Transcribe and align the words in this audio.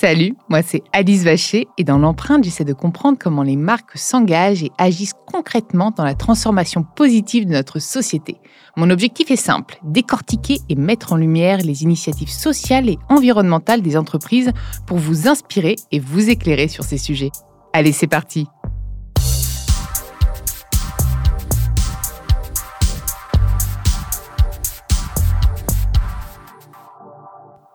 Salut, 0.00 0.36
moi 0.48 0.62
c'est 0.62 0.84
Alice 0.92 1.24
Vacher 1.24 1.66
et 1.76 1.82
dans 1.82 1.98
l'empreinte, 1.98 2.44
j'essaie 2.44 2.64
de 2.64 2.72
comprendre 2.72 3.18
comment 3.20 3.42
les 3.42 3.56
marques 3.56 3.98
s'engagent 3.98 4.62
et 4.62 4.70
agissent 4.78 5.16
concrètement 5.26 5.90
dans 5.90 6.04
la 6.04 6.14
transformation 6.14 6.84
positive 6.84 7.46
de 7.46 7.50
notre 7.50 7.80
société. 7.80 8.36
Mon 8.76 8.90
objectif 8.90 9.32
est 9.32 9.34
simple, 9.34 9.80
décortiquer 9.82 10.58
et 10.68 10.76
mettre 10.76 11.14
en 11.14 11.16
lumière 11.16 11.58
les 11.58 11.82
initiatives 11.82 12.30
sociales 12.30 12.88
et 12.88 12.98
environnementales 13.08 13.82
des 13.82 13.96
entreprises 13.96 14.52
pour 14.86 14.98
vous 14.98 15.26
inspirer 15.26 15.74
et 15.90 15.98
vous 15.98 16.30
éclairer 16.30 16.68
sur 16.68 16.84
ces 16.84 16.98
sujets. 16.98 17.32
Allez, 17.72 17.90
c'est 17.90 18.06
parti 18.06 18.46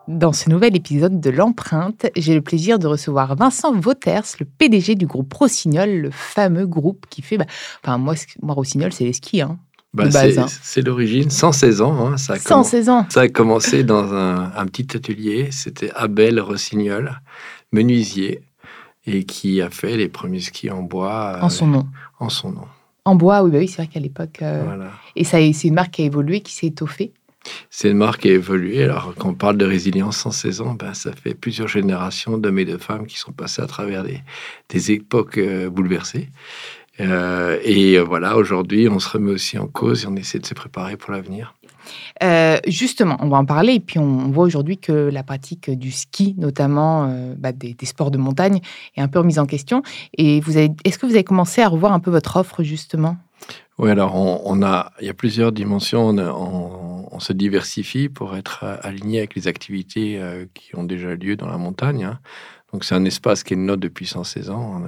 Dans 0.06 0.34
ce 0.34 0.50
nouvel 0.50 0.76
épisode 0.76 1.18
de 1.18 1.30
l'empreinte, 1.30 2.06
j'ai 2.14 2.34
le 2.34 2.42
plaisir 2.42 2.78
de 2.78 2.86
recevoir 2.86 3.36
Vincent 3.36 3.72
Vauters, 3.72 4.24
le 4.38 4.44
PDG 4.44 4.96
du 4.96 5.06
groupe 5.06 5.32
Rossignol, 5.32 5.90
le 5.90 6.10
fameux 6.10 6.66
groupe 6.66 7.06
qui 7.08 7.22
fait. 7.22 7.38
Bah, 7.38 7.46
enfin, 7.82 7.96
moi, 7.96 8.14
moi, 8.42 8.54
Rossignol, 8.54 8.92
c'est 8.92 9.04
les 9.04 9.14
skis. 9.14 9.40
Hein, 9.40 9.58
bah, 9.94 10.04
hein. 10.12 10.46
c'est 10.62 10.82
l'origine, 10.82 11.30
116 11.30 11.80
ans. 11.80 12.06
Hein, 12.06 12.16
ça 12.18 12.34
a 12.34 12.38
116 12.38 12.88
ans. 12.90 13.06
Ça 13.08 13.22
a 13.22 13.28
commencé 13.28 13.82
dans 13.82 14.12
un, 14.12 14.66
petit 14.66 14.94
atelier. 14.94 15.48
C'était 15.52 15.90
Abel 15.94 16.38
Rossignol, 16.38 17.20
menuisier, 17.72 18.42
et 19.06 19.24
qui 19.24 19.62
a 19.62 19.70
fait 19.70 19.96
les 19.96 20.08
premiers 20.08 20.40
skis 20.40 20.70
en 20.70 20.82
bois. 20.82 21.38
En 21.40 21.48
son 21.48 21.66
nom. 21.66 21.86
En 22.18 22.28
son 22.28 22.50
nom. 22.50 22.66
En 23.06 23.14
bois, 23.14 23.42
oui, 23.42 23.50
bah 23.50 23.58
oui 23.58 23.68
c'est 23.68 23.82
vrai 23.82 23.86
qu'à 23.86 24.00
l'époque. 24.00 24.40
Euh, 24.42 24.64
voilà. 24.66 24.90
Et 25.16 25.24
c'est 25.24 25.50
une 25.64 25.74
marque 25.74 25.92
qui 25.92 26.02
a 26.02 26.06
évolué, 26.06 26.40
qui 26.40 26.52
s'est 26.52 26.66
étoffée. 26.66 27.12
C'est 27.70 27.90
une 27.90 27.96
marque 27.96 28.22
qui 28.22 28.28
a 28.30 28.32
évolué. 28.32 28.82
Alors, 28.84 29.14
quand 29.18 29.30
on 29.30 29.34
parle 29.34 29.56
de 29.56 29.64
résilience 29.64 30.18
116 30.18 30.60
ans, 30.60 30.74
ben, 30.74 30.94
ça 30.94 31.12
fait 31.12 31.34
plusieurs 31.34 31.68
générations 31.68 32.38
d'hommes 32.38 32.58
et 32.58 32.64
de 32.64 32.78
femmes 32.78 33.06
qui 33.06 33.18
sont 33.18 33.32
passés 33.32 33.62
à 33.62 33.66
travers 33.66 34.04
des, 34.04 34.92
époques 34.92 35.38
euh, 35.38 35.70
bouleversées. 35.70 36.28
Euh, 37.00 37.58
et 37.64 37.98
euh, 37.98 38.02
voilà, 38.02 38.36
aujourd'hui, 38.36 38.88
on 38.88 38.98
se 38.98 39.08
remet 39.08 39.32
aussi 39.32 39.58
en 39.58 39.66
cause 39.66 40.04
et 40.04 40.06
on 40.06 40.16
essaie 40.16 40.38
de 40.38 40.46
se 40.46 40.54
préparer 40.54 40.96
pour 40.96 41.12
l'avenir. 41.12 41.54
justement, 42.66 43.16
on 43.20 43.28
va 43.28 43.38
en 43.38 43.44
parler. 43.44 43.74
Et 43.74 43.80
puis, 43.80 43.98
on 43.98 44.30
voit 44.30 44.44
aujourd'hui 44.44 44.78
que 44.78 44.92
la 44.92 45.22
pratique 45.22 45.70
du 45.70 45.90
ski, 45.90 46.34
notamment 46.38 47.12
bah, 47.36 47.52
des, 47.52 47.74
des, 47.74 47.86
sports 47.86 48.10
de 48.10 48.18
montagne, 48.18 48.60
est 48.96 49.00
un 49.00 49.08
peu 49.08 49.18
remise 49.18 49.38
en 49.38 49.46
question. 49.46 49.82
Et 50.16 50.40
vous 50.40 50.56
est-ce 50.56 50.98
que 50.98 51.06
vous 51.06 51.12
avez 51.12 51.24
commencé 51.24 51.60
à 51.60 51.68
revoir 51.68 51.92
un 51.92 52.00
peu 52.00 52.10
votre 52.10 52.36
offre, 52.36 52.62
justement? 52.62 53.16
Oui, 53.78 53.90
alors 53.90 54.14
on, 54.14 54.62
a, 54.62 54.92
il 55.00 55.06
y 55.06 55.10
a 55.10 55.14
plusieurs 55.14 55.50
dimensions. 55.50 56.08
On, 56.08 57.20
se 57.20 57.32
diversifie 57.32 58.08
pour 58.08 58.36
être 58.36 58.64
aligné 58.82 59.18
avec 59.18 59.36
les 59.36 59.46
activités 59.46 60.20
euh, 60.20 60.46
qui 60.52 60.76
ont 60.76 60.82
déjà 60.82 61.14
lieu 61.14 61.36
dans 61.36 61.46
la 61.46 61.58
montagne. 61.58 62.04
Hein. 62.04 62.18
Donc 62.72 62.84
c'est 62.84 62.96
un 62.96 63.04
espace 63.04 63.44
qui 63.44 63.54
est 63.54 63.56
notre 63.56 63.80
depuis 63.80 64.04
116 64.04 64.50
ans. 64.50 64.82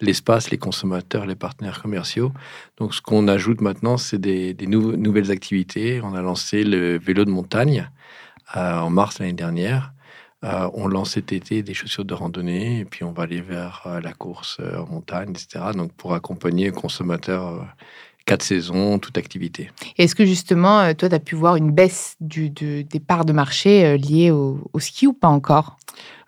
L'espace, 0.00 0.50
les 0.50 0.58
consommateurs, 0.58 1.26
les 1.26 1.36
partenaires 1.36 1.80
commerciaux. 1.80 2.32
Donc 2.76 2.92
ce 2.92 3.00
qu'on 3.00 3.28
ajoute 3.28 3.60
maintenant, 3.60 3.98
c'est 3.98 4.18
des, 4.18 4.56
nouvelles 4.66 5.30
activités. 5.30 6.00
On 6.02 6.12
a 6.14 6.22
lancé 6.22 6.64
le 6.64 6.98
vélo 6.98 7.24
de 7.24 7.30
montagne 7.30 7.88
euh, 8.56 8.78
en 8.80 8.90
mars 8.90 9.20
l'année 9.20 9.32
dernière. 9.32 9.92
Euh, 10.42 10.70
on 10.74 10.88
lance 10.88 11.12
cet 11.12 11.32
été 11.32 11.62
des 11.62 11.74
chaussures 11.74 12.04
de 12.04 12.14
randonnée 12.14 12.80
et 12.80 12.84
puis 12.84 13.04
on 13.04 13.12
va 13.12 13.24
aller 13.24 13.42
vers 13.42 13.86
la 14.02 14.12
course 14.12 14.58
en 14.60 14.86
montagne, 14.86 15.30
etc. 15.30 15.66
Donc 15.74 15.92
pour 15.92 16.14
accompagner 16.14 16.66
les 16.66 16.72
consommateurs 16.72 17.66
quatre 18.30 18.42
saisons, 18.42 18.98
toute 18.98 19.18
activité. 19.18 19.70
Est-ce 19.98 20.14
que 20.14 20.24
justement, 20.24 20.80
euh, 20.80 20.94
toi, 20.94 21.08
tu 21.08 21.14
as 21.14 21.18
pu 21.18 21.34
voir 21.34 21.56
une 21.56 21.72
baisse 21.72 22.16
du, 22.20 22.50
des 22.50 23.00
parts 23.00 23.24
de 23.24 23.32
marché 23.32 23.84
euh, 23.84 23.96
liées 23.96 24.30
au, 24.30 24.60
ski 24.78 25.06
ou 25.06 25.12
pas 25.12 25.28
encore? 25.28 25.78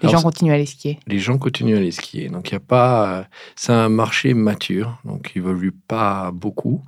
Les 0.03 0.09
gens 0.09 0.21
continuent 0.21 0.51
à 0.51 0.55
aller 0.55 0.67
skier 0.67 0.99
Les 1.07 1.21
gens 1.21 1.39
continuent 1.39 1.77
à 1.77 1.79
aller 1.79 1.93
skier. 1.93 2.29
Donc, 2.29 2.51
il 2.51 2.55
y 2.55 2.57
a 2.57 2.61
pas. 2.61 3.19
Euh, 3.19 3.23
c'est 3.55 3.73
un 3.73 3.89
marché 3.89 4.35
mature, 4.35 4.99
donc 5.05 5.31
il 5.35 5.39
évolue 5.39 5.71
pas 5.71 6.33
beaucoup. 6.33 6.83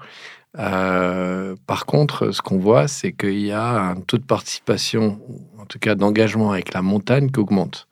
Par 0.55 1.87
contre, 1.87 2.31
ce 2.31 2.41
qu'on 2.43 2.59
voit, 2.59 2.89
c'est 2.89 3.13
qu'il 3.13 3.41
y 3.41 3.53
a 3.53 3.81
un 3.81 3.97
taux 3.97 4.19
de 4.19 4.25
participation, 4.25 5.21
en 5.59 5.67
tout 5.67 5.79
cas 5.79 5.95
d'engagement 5.95 6.53
avec 6.53 6.73
la 6.73 6.83
montagne, 6.83 7.31
qui 7.31 7.41
augmente. 7.41 7.89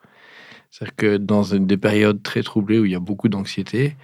C'est-à-dire 0.70 0.96
que 0.96 1.16
dans 1.18 1.42
des 1.42 1.76
périodes 1.76 2.22
très 2.22 2.42
troublées 2.42 2.78
où 2.78 2.84
il 2.84 2.92
y 2.92 2.94
a 2.94 3.00
beaucoup 3.00 3.28
d'anxiété, 3.28 3.96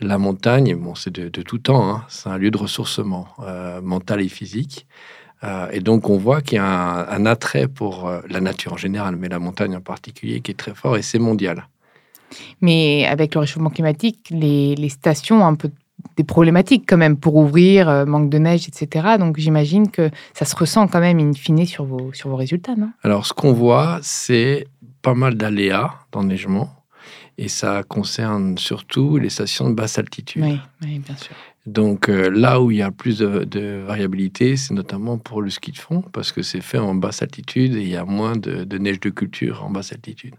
la 0.00 0.18
montagne, 0.18 0.74
bon, 0.74 0.94
c'est 0.94 1.12
de, 1.12 1.28
tout 1.42 1.58
temps, 1.58 1.88
hein. 1.88 2.04
c'est 2.08 2.28
un 2.28 2.38
lieu 2.38 2.50
de 2.50 2.58
ressourcement 2.58 3.28
euh, 3.40 3.80
mental 3.80 4.20
et 4.20 4.28
physique. 4.28 4.86
Euh, 5.44 5.68
et 5.70 5.80
donc, 5.80 6.08
on 6.08 6.16
voit 6.16 6.40
qu'il 6.40 6.56
y 6.56 6.60
a 6.60 7.10
un, 7.10 7.26
attrait 7.26 7.68
pour 7.68 8.08
euh, 8.08 8.20
la 8.28 8.40
nature 8.40 8.72
en 8.72 8.76
général, 8.76 9.16
mais 9.16 9.28
la 9.28 9.38
montagne 9.38 9.76
en 9.76 9.80
particulier, 9.80 10.40
qui 10.40 10.50
est 10.52 10.58
très 10.58 10.74
fort 10.74 10.96
et 10.96 11.02
c'est 11.02 11.18
mondial. 11.18 11.68
Mais 12.60 13.06
avec 13.06 13.34
le 13.34 13.40
réchauffement 13.40 13.70
climatique, 13.70 14.28
les, 14.30 14.88
stations 14.88 15.46
un 15.46 15.54
peu 15.54 15.70
des 16.16 16.24
problématiques 16.24 16.84
quand 16.86 16.96
même 16.96 17.16
pour 17.16 17.36
ouvrir, 17.36 18.06
manque 18.06 18.30
de 18.30 18.38
neige, 18.38 18.68
etc. 18.68 19.16
Donc, 19.18 19.38
j'imagine 19.38 19.90
que 19.90 20.10
ça 20.32 20.44
se 20.44 20.54
ressent 20.54 20.86
quand 20.86 21.00
même 21.00 21.18
in 21.18 21.32
fine 21.32 21.66
sur 21.66 21.84
vos, 21.84 22.12
sur 22.12 22.30
vos 22.30 22.36
résultats, 22.36 22.76
non? 22.76 22.90
Alors, 23.02 23.26
ce 23.26 23.32
qu'on 23.32 23.52
voit, 23.52 23.98
c'est 24.02 24.66
pas 25.02 25.14
mal 25.14 25.34
d'aléas 25.34 25.90
d'enneigement 26.12 26.70
et 27.36 27.48
ça 27.48 27.82
concerne 27.82 28.56
surtout 28.58 29.18
les 29.18 29.28
stations 29.28 29.68
de 29.68 29.74
basse 29.74 29.98
altitude. 29.98 30.44
Oui, 30.44 30.98
bien 30.98 31.16
sûr. 31.16 31.34
Donc 31.66 32.10
euh, 32.10 32.28
là 32.28 32.60
où 32.60 32.70
il 32.70 32.78
y 32.78 32.82
a 32.82 32.90
plus 32.90 33.18
de, 33.18 33.82
variabilité, 33.86 34.56
c'est 34.56 34.74
notamment 34.74 35.16
pour 35.16 35.40
le 35.40 35.48
ski 35.48 35.72
de 35.72 35.78
fond, 35.78 36.02
parce 36.12 36.30
que 36.30 36.42
c'est 36.42 36.60
fait 36.60 36.78
en 36.78 36.94
basse 36.94 37.22
altitude 37.22 37.74
et 37.76 37.80
il 37.80 37.88
y 37.88 37.96
a 37.96 38.04
moins 38.04 38.36
de, 38.36 38.78
neige 38.78 39.00
de 39.00 39.08
culture 39.10 39.64
en 39.64 39.70
basse 39.70 39.92
altitude. 39.92 40.34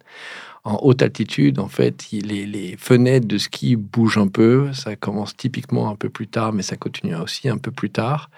En 0.63 0.79
haute 0.83 1.01
altitude, 1.01 1.59
en 1.59 1.67
fait, 1.67 2.07
les, 2.11 2.75
fenêtres 2.77 3.27
de 3.27 3.37
ski 3.37 3.75
bougent 3.75 4.17
un 4.17 4.27
peu. 4.27 4.71
Ça 4.73 4.95
commence 4.95 5.35
typiquement 5.35 5.89
un 5.89 5.95
peu 5.95 6.09
plus 6.09 6.27
tard, 6.27 6.53
mais 6.53 6.63
ça 6.63 6.75
continue 6.75 7.15
aussi 7.15 7.49
un 7.49 7.57
peu 7.57 7.71
plus 7.71 7.89
tard. 7.89 8.29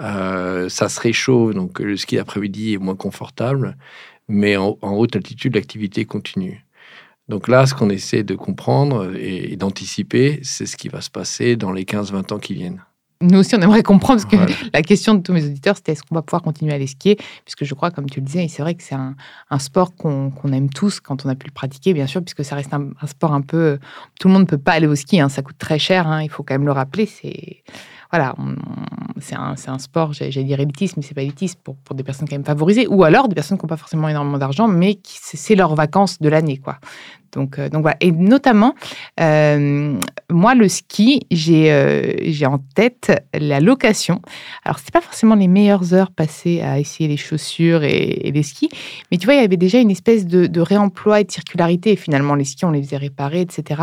Euh, 0.00 0.68
ça 0.68 0.88
se 0.88 1.00
réchauffe, 1.00 1.54
donc 1.54 1.80
le 1.80 1.96
ski 1.96 2.16
d'après-midi 2.16 2.74
est 2.74 2.78
moins 2.78 2.96
confortable. 2.96 3.76
Mais 4.28 4.56
en 4.56 4.76
haute 4.82 5.16
altitude, 5.16 5.54
l'activité 5.54 6.04
continue. 6.04 6.64
Donc 7.28 7.48
là, 7.48 7.66
ce 7.66 7.74
qu'on 7.74 7.90
essaie 7.90 8.24
de 8.24 8.34
comprendre 8.34 9.14
et, 9.16 9.56
d'anticiper, 9.56 10.40
c'est 10.42 10.66
ce 10.66 10.76
qui 10.76 10.88
va 10.88 11.00
se 11.00 11.10
passer 11.10 11.56
dans 11.56 11.72
les 11.72 11.84
15-20 11.84 12.34
ans 12.34 12.38
qui 12.38 12.54
viennent. 12.54 12.82
Nous 13.20 13.38
aussi, 13.38 13.54
on 13.54 13.60
aimerait 13.60 13.84
comprendre, 13.84 14.20
parce 14.20 14.46
que 14.46 14.52
la 14.74 14.82
question 14.82 15.14
de 15.14 15.22
tous 15.22 15.32
mes 15.32 15.44
auditeurs, 15.44 15.76
c'était 15.76 15.92
est-ce 15.92 16.02
qu'on 16.02 16.16
va 16.16 16.22
pouvoir 16.22 16.42
continuer 16.42 16.72
à 16.72 16.74
aller 16.74 16.88
skier? 16.88 17.16
Puisque 17.44 17.64
je 17.64 17.72
crois, 17.74 17.92
comme 17.92 18.10
tu 18.10 18.18
le 18.18 18.26
disais, 18.26 18.48
c'est 18.48 18.62
vrai 18.62 18.74
que 18.74 18.82
c'est 18.82 18.96
un, 18.96 19.14
sport 19.58 19.94
qu'on 19.94 20.32
aime 20.52 20.70
tous 20.70 20.98
quand 20.98 21.24
on 21.24 21.28
a 21.28 21.36
pu 21.36 21.46
le 21.46 21.52
pratiquer, 21.52 21.94
bien 21.94 22.08
sûr, 22.08 22.20
puisque 22.20 22.44
ça 22.44 22.56
reste 22.56 22.74
un, 22.74 22.90
sport 23.06 23.32
un 23.32 23.42
peu... 23.42 23.78
Tout 24.18 24.26
le 24.26 24.34
monde 24.34 24.42
ne 24.42 24.48
peut 24.48 24.58
pas 24.58 24.72
aller 24.72 24.88
au 24.88 24.96
ski, 24.96 25.20
hein, 25.20 25.28
ça 25.28 25.42
coûte 25.42 25.58
très 25.58 25.78
cher, 25.78 26.08
hein, 26.08 26.22
il 26.22 26.28
faut 26.30 26.42
quand 26.42 26.54
même 26.54 26.66
le 26.66 26.72
rappeler. 26.72 27.06
C'est 27.06 27.62
voilà, 28.12 28.34
c'est 29.20 29.36
un, 29.36 29.78
sport, 29.78 30.12
j'allais 30.12 30.44
dire 30.44 30.60
élitiste, 30.60 30.96
mais 30.96 31.02
c'est 31.02 31.14
pas 31.14 31.22
élitiste 31.22 31.58
pour, 31.62 31.76
pour, 31.76 31.96
des 31.96 32.02
personnes 32.02 32.28
quand 32.28 32.36
même 32.36 32.44
favorisées, 32.44 32.86
ou 32.86 33.04
alors 33.04 33.28
des 33.28 33.34
personnes 33.34 33.56
qui 33.56 33.64
n'ont 33.64 33.68
pas 33.68 33.78
forcément 33.78 34.08
énormément 34.08 34.38
d'argent, 34.38 34.68
mais 34.68 34.98
c'est 35.04 35.54
leurs 35.54 35.74
vacances 35.74 36.20
de 36.20 36.28
l'année, 36.28 36.58
quoi. 36.58 36.78
Donc, 37.32 37.58
euh, 37.58 37.68
donc 37.68 37.82
voilà. 37.82 37.96
Et 38.00 38.12
notamment, 38.12 38.74
euh, 39.20 39.98
moi, 40.30 40.54
le 40.54 40.68
ski, 40.68 41.20
j'ai 41.30 41.72
euh, 41.72 42.12
j'ai 42.24 42.46
en 42.46 42.58
tête 42.58 43.12
la 43.32 43.60
location. 43.60 44.20
Alors, 44.64 44.78
c'est 44.78 44.92
pas 44.92 45.00
forcément 45.00 45.34
les 45.34 45.48
meilleures 45.48 45.94
heures 45.94 46.10
passées 46.10 46.60
à 46.60 46.78
essayer 46.78 47.08
les 47.08 47.16
chaussures 47.16 47.84
et, 47.84 48.30
les 48.32 48.42
skis, 48.42 48.68
mais 49.10 49.18
tu 49.18 49.26
vois, 49.26 49.34
il 49.34 49.40
y 49.40 49.44
avait 49.44 49.56
déjà 49.56 49.78
une 49.78 49.90
espèce 49.90 50.26
de, 50.26 50.46
de 50.46 50.60
réemploi 50.60 51.20
et 51.20 51.24
de 51.24 51.32
circularité. 51.32 51.92
Et 51.92 51.96
finalement, 51.96 52.34
les 52.34 52.44
skis, 52.44 52.64
on 52.64 52.70
les 52.70 52.82
faisait 52.82 52.98
réparer, 52.98 53.40
etc. 53.40 53.82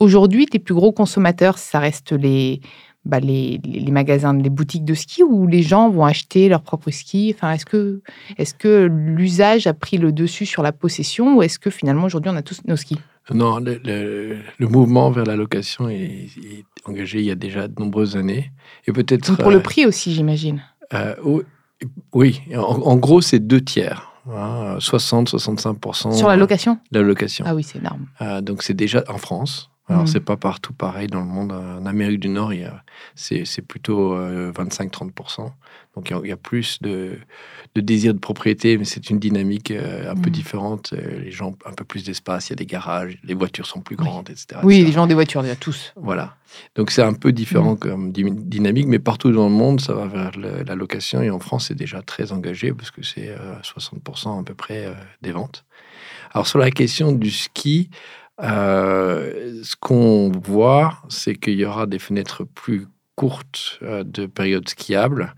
Aujourd'hui, 0.00 0.46
tes 0.46 0.58
plus 0.58 0.74
gros 0.74 0.92
consommateurs, 0.92 1.58
ça 1.58 1.80
reste 1.80 2.12
les 2.12 2.60
bah, 3.08 3.20
les, 3.20 3.58
les, 3.64 3.90
magasins, 3.90 4.34
les 4.34 4.50
boutiques 4.50 4.84
de 4.84 4.94
ski 4.94 5.22
où 5.22 5.46
les 5.46 5.62
gens 5.62 5.88
vont 5.88 6.04
acheter 6.04 6.48
leurs 6.48 6.62
propres 6.62 6.90
skis 6.90 7.34
enfin, 7.34 7.52
Est-ce 7.52 7.66
que, 7.66 8.02
est 8.36 8.56
que 8.56 8.86
l'usage 8.86 9.66
a 9.66 9.74
pris 9.74 9.96
le 9.96 10.12
dessus 10.12 10.46
sur 10.46 10.62
la 10.62 10.72
possession 10.72 11.36
ou 11.36 11.42
est-ce 11.42 11.58
que 11.58 11.70
finalement 11.70 12.04
aujourd'hui 12.04 12.30
on 12.30 12.36
a 12.36 12.42
tous 12.42 12.60
nos 12.66 12.76
skis? 12.76 12.98
Non, 13.30 13.58
le, 13.60 14.38
mouvement 14.60 15.10
vers 15.10 15.24
la 15.24 15.36
location 15.36 15.88
est, 15.88 16.28
engagé 16.84 17.18
il 17.18 17.26
y 17.26 17.30
a 17.30 17.34
déjà 17.34 17.68
de 17.68 17.74
nombreuses 17.78 18.16
années. 18.16 18.52
Et 18.86 18.92
peut-être. 18.92 19.36
Pour 19.36 19.50
le 19.50 19.58
euh, 19.58 19.60
prix 19.60 19.84
aussi, 19.86 20.14
j'imagine. 20.14 20.62
Euh, 20.94 21.14
oui, 22.12 22.40
en, 22.54 22.96
gros, 22.96 23.20
c'est 23.20 23.38
deux 23.38 23.60
tiers. 23.60 24.12
60-65%. 24.28 26.12
Sur 26.12 26.28
la 26.28 26.36
location? 26.36 26.78
La 26.90 27.00
location. 27.00 27.44
Ah 27.48 27.54
oui, 27.54 27.62
c'est 27.62 27.78
énorme. 27.78 28.06
Euh, 28.20 28.42
donc 28.42 28.62
c'est 28.62 28.74
déjà 28.74 29.02
en 29.08 29.16
France. 29.16 29.70
Alors, 29.90 30.02
Mm. 30.02 30.06
c'est 30.06 30.20
pas 30.20 30.36
partout 30.36 30.74
pareil 30.74 31.06
dans 31.06 31.20
le 31.20 31.26
monde. 31.26 31.50
En 31.52 31.86
Amérique 31.86 32.20
du 32.20 32.28
Nord, 32.28 32.52
c'est 33.14 33.62
plutôt 33.66 34.14
euh, 34.14 34.52
25-30%. 34.52 35.52
Donc, 35.96 36.10
il 36.10 36.12
y 36.12 36.16
a- 36.16 36.20
il 36.24 36.28
y, 36.28 36.32
a 36.32 36.36
plus 36.36 36.80
de, 36.82 37.18
de 37.74 37.80
désir 37.80 38.12
de 38.14 38.18
propriété, 38.18 38.76
mais 38.78 38.84
c'est 38.84 39.08
une 39.10 39.18
dynamique 39.18 39.70
euh, 39.70 40.10
un 40.10 40.14
peu 40.14 40.28
Mm. 40.28 40.32
différente. 40.32 40.92
Euh, 40.92 41.20
Les 41.20 41.30
gens 41.30 41.48
ont 41.48 41.56
un 41.66 41.72
peu 41.72 41.84
plus 41.84 42.04
d'espace, 42.04 42.48
il 42.48 42.50
y 42.50 42.52
a 42.52 42.56
des 42.56 42.66
garages, 42.66 43.18
les 43.24 43.34
voitures 43.34 43.66
sont 43.66 43.80
plus 43.80 43.96
Oui. 43.98 44.04
grandes, 44.04 44.28
etc. 44.30 44.60
Oui, 44.62 44.74
etc. 44.76 44.86
les 44.86 44.92
gens 44.92 45.04
ont 45.04 45.06
des 45.08 45.14
voitures, 45.14 45.42
déjà, 45.42 45.56
tous. 45.56 45.92
Voilà. 45.96 46.36
Donc, 46.76 46.90
c'est 46.90 47.02
un 47.02 47.14
peu 47.14 47.32
différent 47.32 47.74
Mm. 47.74 47.78
comme 47.78 48.12
dy- 48.12 48.24
dynamique, 48.30 48.86
mais 48.86 48.98
partout 48.98 49.32
dans 49.32 49.48
le 49.48 49.54
monde, 49.54 49.80
ça 49.80 49.94
va 49.94 50.06
vers 50.06 50.32
le- 50.38 50.62
la 50.64 50.74
location. 50.74 51.22
Et 51.22 51.30
en 51.30 51.38
France, 51.40 51.68
c'est 51.68 51.74
déjà 51.74 52.02
très 52.02 52.30
engagé 52.32 52.72
parce 52.72 52.90
que 52.90 53.02
c'est 53.02 53.28
euh, 53.30 53.54
60% 53.62 54.38
à 54.38 54.42
peu 54.44 54.54
près 54.54 54.84
euh, 54.86 54.92
des 55.22 55.32
ventes. 55.32 55.64
Alors, 56.32 56.46
sur 56.46 56.58
la 56.58 56.70
question 56.70 57.12
du 57.12 57.30
ski, 57.30 57.88
euh, 58.42 59.60
ce 59.62 59.74
qu'on 59.76 60.30
voit, 60.30 60.98
c'est 61.08 61.34
qu'il 61.34 61.54
y 61.54 61.64
aura 61.64 61.86
des 61.86 61.98
fenêtres 61.98 62.44
plus 62.44 62.86
courtes 63.16 63.78
euh, 63.82 64.04
de 64.04 64.26
période 64.26 64.68
skiable. 64.68 65.34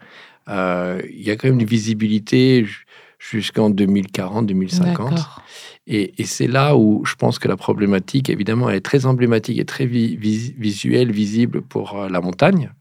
Euh, 0.49 1.01
il 1.11 1.23
y 1.23 1.31
a 1.31 1.37
quand 1.37 1.49
même 1.49 1.61
une 1.61 1.67
visibilité 1.67 2.65
ju- 2.65 2.85
jusqu'en 3.19 3.71
2040-2050. 3.71 4.85
D'accord. 4.85 5.43
Et, 5.87 6.21
et 6.21 6.25
c'est 6.25 6.47
là 6.47 6.77
où 6.77 7.05
je 7.05 7.15
pense 7.15 7.39
que 7.39 7.49
la 7.49 7.57
problématique, 7.57 8.29
évidemment, 8.31 8.69
elle 8.69 8.77
est 8.77 8.81
très 8.81 9.07
emblématique 9.07 9.59
et 9.59 9.65
très 9.65 9.87
vi- 9.87 10.17
vis- 10.17 10.55
visuelle, 10.59 11.11
visible 11.13 11.63
pour 11.63 12.07
la 12.11 12.21
montagne, 12.21 12.73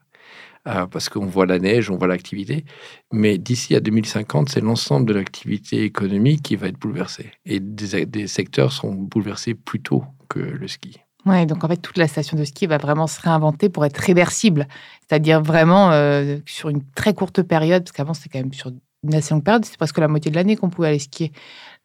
euh, 0.69 0.85
parce 0.85 1.09
qu'on 1.09 1.25
voit 1.25 1.45
la 1.45 1.59
neige, 1.59 1.89
on 1.89 1.97
voit 1.97 2.07
l'activité. 2.07 2.63
Mais 3.11 3.37
d'ici 3.37 3.75
à 3.75 3.79
2050, 3.79 4.49
c'est 4.49 4.61
l'ensemble 4.61 5.07
de 5.07 5.13
l'activité 5.13 5.83
économique 5.83 6.43
qui 6.43 6.55
va 6.55 6.67
être 6.67 6.77
bouleversé. 6.79 7.31
Et 7.45 7.59
des, 7.59 8.27
secteurs 8.27 8.71
seront 8.71 8.93
bouleversés 8.93 9.55
plus 9.55 9.81
tôt 9.81 10.03
que 10.29 10.39
le 10.39 10.67
ski. 10.67 10.99
Ouais, 11.25 11.45
donc 11.45 11.63
en 11.63 11.67
fait, 11.67 11.77
toute 11.77 11.97
la 11.97 12.07
station 12.07 12.37
de 12.37 12.43
ski 12.43 12.67
va 12.67 12.77
vraiment 12.77 13.07
se 13.07 13.19
réinventer 13.21 13.69
pour 13.69 13.85
être 13.85 13.97
réversible. 13.97 14.67
C'est-à-dire 15.07 15.41
vraiment 15.41 15.91
euh, 15.91 16.37
sur 16.45 16.69
une 16.69 16.83
très 16.95 17.13
courte 17.13 17.41
période, 17.41 17.83
parce 17.83 17.91
qu'avant, 17.91 18.13
c'était 18.13 18.29
quand 18.29 18.43
même 18.43 18.53
sur 18.53 18.71
une 19.03 19.15
assez 19.15 19.33
longue 19.33 19.43
période, 19.43 19.65
c'était 19.65 19.77
presque 19.77 19.97
la 19.97 20.07
moitié 20.07 20.29
de 20.29 20.35
l'année 20.35 20.55
qu'on 20.55 20.69
pouvait 20.69 20.89
aller 20.89 20.99
skier. 20.99 21.31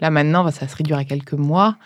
Là, 0.01 0.11
maintenant, 0.11 0.45
bah, 0.45 0.51
ça 0.51 0.69
se 0.69 0.77
réduire 0.77 0.99
à 0.99 1.05
quelques 1.05 1.33
mois 1.33 1.77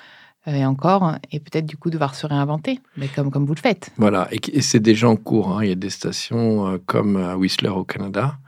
et 0.46 0.64
encore, 0.64 1.16
et 1.30 1.40
peut-être 1.40 1.66
du 1.66 1.76
coup 1.76 1.90
devoir 1.90 2.14
se 2.14 2.26
réinventer, 2.26 2.80
mais 2.96 3.08
comme, 3.08 3.30
comme 3.30 3.44
vous 3.44 3.54
le 3.54 3.60
faites. 3.60 3.90
Voilà, 3.96 4.28
et, 4.30 4.62
c'est 4.62 4.80
déjà 4.80 5.08
en 5.08 5.16
cours. 5.16 5.58
hein. 5.58 5.64
Il 5.64 5.68
y 5.68 5.72
a 5.72 5.76
des 5.76 5.90
stations 5.90 6.66
euh, 6.68 6.78
comme 6.86 7.16
Whistler 7.36 7.68
au 7.68 7.84
Canada 7.84 8.38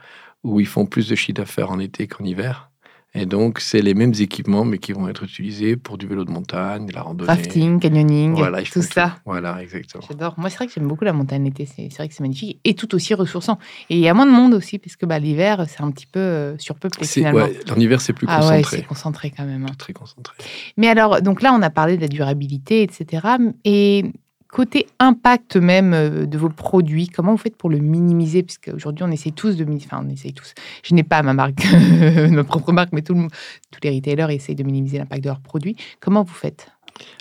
où 0.43 0.61
ils 0.61 0.67
font 0.67 0.87
plus 0.87 1.09
de 1.09 1.15
chiffre 1.15 1.37
d'affaires 1.37 1.71
en 1.71 1.79
été 1.79 2.07
qu'en 2.07 2.25
hiver. 2.25 2.70
Et 3.12 3.27
donc, 3.27 3.59
c'est 3.59 3.83
les 3.83 3.95
mêmes 3.95 4.12
équipements, 4.21 4.65
mais 4.65 4.79
qui 4.79 4.93
vont 4.93 5.09
être 5.09 5.25
utilisés 5.25 5.77
pour 5.77 5.99
du 5.99 6.07
vélo 6.07 6.25
de 6.25 6.31
montagne, 6.31 6.87
de 6.87 6.93
la 6.93 7.03
randonnée. 7.03 7.29
Rafting, 7.29 7.81
canyoning, 7.81 8.35
Voilà, 8.35 8.62
tout 8.62 8.83
ça. 8.83 9.17
Voilà, 9.25 9.61
exactement. 9.61 10.05
J'adore. 10.09 10.35
Moi, 10.39 10.49
c'est 10.49 10.57
vrai 10.59 10.67
que 10.69 10.73
j'aime 10.73 10.87
beaucoup 10.87 11.05
la 11.05 11.12
montagne 11.12 11.43
l'été. 11.45 11.67
C'est 11.67 11.93
vrai 11.93 12.09
que 12.09 12.15
c'est 12.15 12.23
magnifique 12.23 12.61
et 12.62 12.75
tout 12.75 12.95
aussi 12.95 13.15
ressourçant. 13.15 13.59
Et 13.89 13.97
il 13.97 14.01
y 14.01 14.09
a 14.09 14.15
moins 14.15 14.27
de 14.27 14.31
monde 14.31 14.55
aussi, 14.55 14.79
parce 14.79 14.95
que 14.95 15.07
bah, 15.07 15.19
l'hiver, 15.19 15.65
c'est 15.69 15.83
un 15.83 15.91
petit 15.91 16.07
peu 16.07 16.21
euh, 16.21 16.59
surpeuplé 16.59 17.05
finalement. 17.05 17.47
ouais, 17.47 17.59
en 17.69 17.81
hiver, 17.81 18.01
c'est 18.01 18.12
plus 18.12 18.27
ah 18.31 18.43
ouais, 18.43 18.59
concentré. 18.59 18.77
c'est 18.77 18.87
concentré 18.87 19.31
quand 19.37 19.45
même. 19.45 19.65
hein. 19.65 19.75
très 19.77 19.93
concentré. 19.93 20.37
Mais 20.77 20.87
alors, 20.89 21.21
donc 21.21 21.43
là, 21.43 21.53
on 21.53 21.62
a 21.62 21.71
parlé 21.71 21.97
de 21.97 22.03
la 22.03 22.09
durabilité, 22.09 22.83
etc. 22.83 23.27
Et 23.65 24.05
côté 24.52 24.87
impact 24.99 25.56
même 25.56 25.93
euh, 25.94 26.26
de 26.26 26.38
vos 26.38 26.49
produits, 26.49 27.08
comment 27.08 27.32
vous 27.32 27.38
faites 27.38 27.56
pour 27.56 27.70
le 27.70 27.79
minimiser? 27.79 28.43
Puisque 28.43 28.70
aujourd'hui, 28.75 29.05
on 29.05 29.11
essaye 29.11 29.32
tous 29.32 29.56
de 29.56 29.64
minimiser. 29.64 29.88
Enfin, 29.93 30.05
on 30.06 30.11
essaye 30.11 30.32
tous. 30.32 30.55
Je 30.82 30.94
n'ai 30.94 31.02
pas 31.05 31.23
ma 31.23 31.32
marque, 31.35 31.64
ma 32.31 32.44
propre 32.44 32.73
marque, 32.73 32.93
mais 32.93 33.02
tout 33.02 33.14
le 33.14 33.20
monde- 33.20 33.31
tous 33.70 33.81
les 33.82 33.91
retailers 33.94 34.31
essayent 34.35 34.55
de 34.56 34.64
minimiser 34.64 34.99
l'impact 34.99 35.23
de 35.25 35.29
leurs 35.29 35.41
produits. 35.41 35.76
Comment 36.00 36.23
vous 36.23 36.35
faites? 36.35 36.69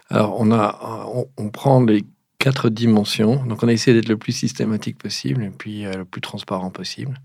Alors, 0.10 0.36
on, 0.40 0.52
a, 0.52 1.08
on, 1.14 1.26
on 1.38 1.50
prend 1.50 1.82
les 1.84 2.04
quatre 2.40 2.70
dimensions. 2.70 3.44
Donc, 3.46 3.64
on 3.64 3.68
a 3.68 3.72
essayé 3.74 3.96
d'être 3.96 4.10
le 4.10 4.18
plus 4.18 4.32
systématique 4.34 4.98
possible 4.98 5.44
et 5.44 5.50
puis 5.50 5.86
euh, 5.86 5.94
le 5.98 6.06
plus 6.06 6.22
transparent 6.22 6.70
possible. 6.72 7.20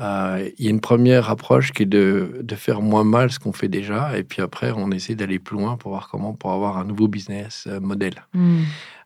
Euh, 0.00 0.48
Il 0.58 0.64
y 0.64 0.68
a 0.68 0.70
une 0.70 0.80
première 0.80 1.30
approche 1.30 1.72
qui 1.72 1.82
est 1.82 1.86
de, 1.86 2.38
de 2.42 2.54
faire 2.54 2.80
moins 2.80 3.04
mal 3.04 3.30
ce 3.30 3.38
qu'on 3.38 3.52
fait 3.52 3.68
déjà. 3.68 4.16
Et 4.16 4.24
puis 4.24 4.40
après, 4.42 4.72
on 4.72 4.90
essaie 4.90 5.14
d'aller 5.14 5.38
plus 5.38 5.56
loin 5.58 5.76
pour 5.76 5.90
voir 5.92 6.08
comment 6.10 6.32
pour 6.32 6.52
avoir 6.52 6.78
un 6.78 6.84
nouveau 6.84 7.08
business 7.08 7.64
euh, 7.66 7.78
modèle 7.80 8.14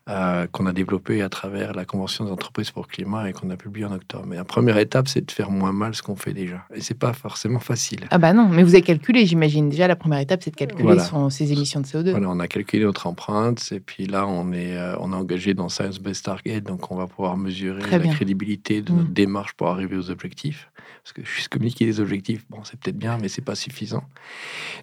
euh, 0.09 0.47
qu'on 0.51 0.65
a 0.67 0.73
développé 0.73 1.21
à 1.21 1.29
travers 1.29 1.73
la 1.73 1.83
Convention 1.85 2.25
des 2.25 2.31
entreprises 2.31 2.71
pour 2.71 2.83
le 2.83 2.87
climat 2.87 3.29
et 3.29 3.33
qu'on 3.33 3.49
a 3.49 3.57
publié 3.57 3.85
en 3.85 3.91
octobre. 3.91 4.25
Mais 4.27 4.35
la 4.37 4.45
première 4.45 4.77
étape, 4.77 5.07
c'est 5.07 5.25
de 5.25 5.31
faire 5.31 5.51
moins 5.51 5.73
mal 5.73 5.93
ce 5.95 6.01
qu'on 6.01 6.15
fait 6.15 6.33
déjà. 6.33 6.63
Et 6.73 6.81
c'est 6.81 6.97
pas 6.97 7.13
forcément 7.13 7.59
facile. 7.59 8.01
Ah 8.11 8.17
bah 8.17 8.33
non, 8.33 8.47
mais 8.47 8.63
vous 8.63 8.73
avez 8.73 8.81
calculé, 8.83 9.25
j'imagine. 9.25 9.69
Déjà, 9.69 9.87
la 9.87 9.95
première 9.95 10.19
étape, 10.19 10.41
c'est 10.43 10.51
de 10.51 10.55
calculer 10.55 10.83
Voilà. 10.83 11.03
son- 11.03 11.29
ses 11.29 11.51
émissions 11.51 11.81
de 11.81 11.85
CO2. 11.85 12.11
Voilà, 12.11 12.29
on 12.29 12.39
a 12.39 12.47
calculé 12.47 12.83
notre 12.85 13.07
empreinte 13.07 13.69
et 13.71 13.79
puis 13.79 14.05
là, 14.07 14.25
on 14.27 14.51
est, 14.53 14.77
euh, 14.77 14.95
on 14.99 15.11
est 15.11 15.15
engagé 15.15 15.53
dans 15.53 15.69
Science 15.69 15.99
Based 15.99 16.23
Target, 16.23 16.61
donc 16.61 16.89
on 16.91 16.95
va 16.95 17.07
pouvoir 17.07 17.35
mesurer 17.37 17.81
Très 17.81 17.91
la 17.97 17.99
bien. 17.99 18.13
crédibilité 18.13 18.81
de 18.81 18.91
notre 18.93 19.09
démarche 19.09 19.53
pour 19.53 19.67
arriver 19.67 19.97
aux 19.97 20.09
objectifs. 20.09 20.69
Parce 21.07 21.13
que 21.13 21.23
juste 21.23 21.47
communiquer 21.47 21.85
des 21.85 22.01
objectifs, 22.01 22.45
bon, 22.49 22.65
c'est 22.65 22.77
peut-être 22.77 22.97
bien, 22.97 23.17
mais 23.17 23.29
c'est 23.29 23.41
pas 23.41 23.55
suffisant. 23.55 24.03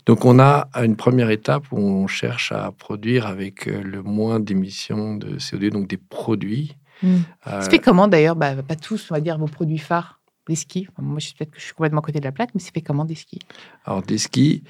Donc 0.07 0.25
on 0.25 0.39
a 0.39 0.71
une 0.83 0.97
première 0.97 1.29
étape 1.29 1.71
où 1.71 1.77
on 1.77 2.07
cherche 2.07 2.51
à 2.51 2.73
produire 2.73 3.27
avec 3.27 3.69
euh, 3.69 3.83
le 3.83 4.03
moins 4.03 4.41
d'émissions 4.41 5.17
de 5.17 5.37
CO2, 5.37 5.69
donc 5.69 5.87
des 5.87 5.99
produits. 5.99 6.77
Mm. 7.03 7.17
euh, 7.49 7.61
Ça 7.61 7.69
fait 7.69 7.79
comment 7.79 8.09
d'ailleurs? 8.09 8.37
Bah, 8.37 8.55
Pas 8.63 8.75
tous, 8.75 9.11
on 9.11 9.15
va 9.15 9.21
dire, 9.21 9.37
vos 9.37 9.49
produits 9.49 9.77
phares, 9.77 10.19
les 10.49 10.55
skis. 10.57 10.87
Enfin, 10.93 11.03
moi, 11.07 11.19
je 11.19 11.29
peut-être 11.35 11.51
que 11.51 11.59
je 11.61 11.65
suis 11.67 11.75
complètement 11.75 12.01
à 12.01 12.05
côté 12.05 12.21
de 12.21 12.25
la 12.25 12.33
plaque, 12.33 12.51
mais 12.55 12.61
c'est 12.63 12.73
fait 12.73 12.81
comment 12.81 13.05
des 13.05 13.17
skis? 13.17 13.41
Alors, 13.85 14.01
des 14.01 14.17
skis, 14.17 14.63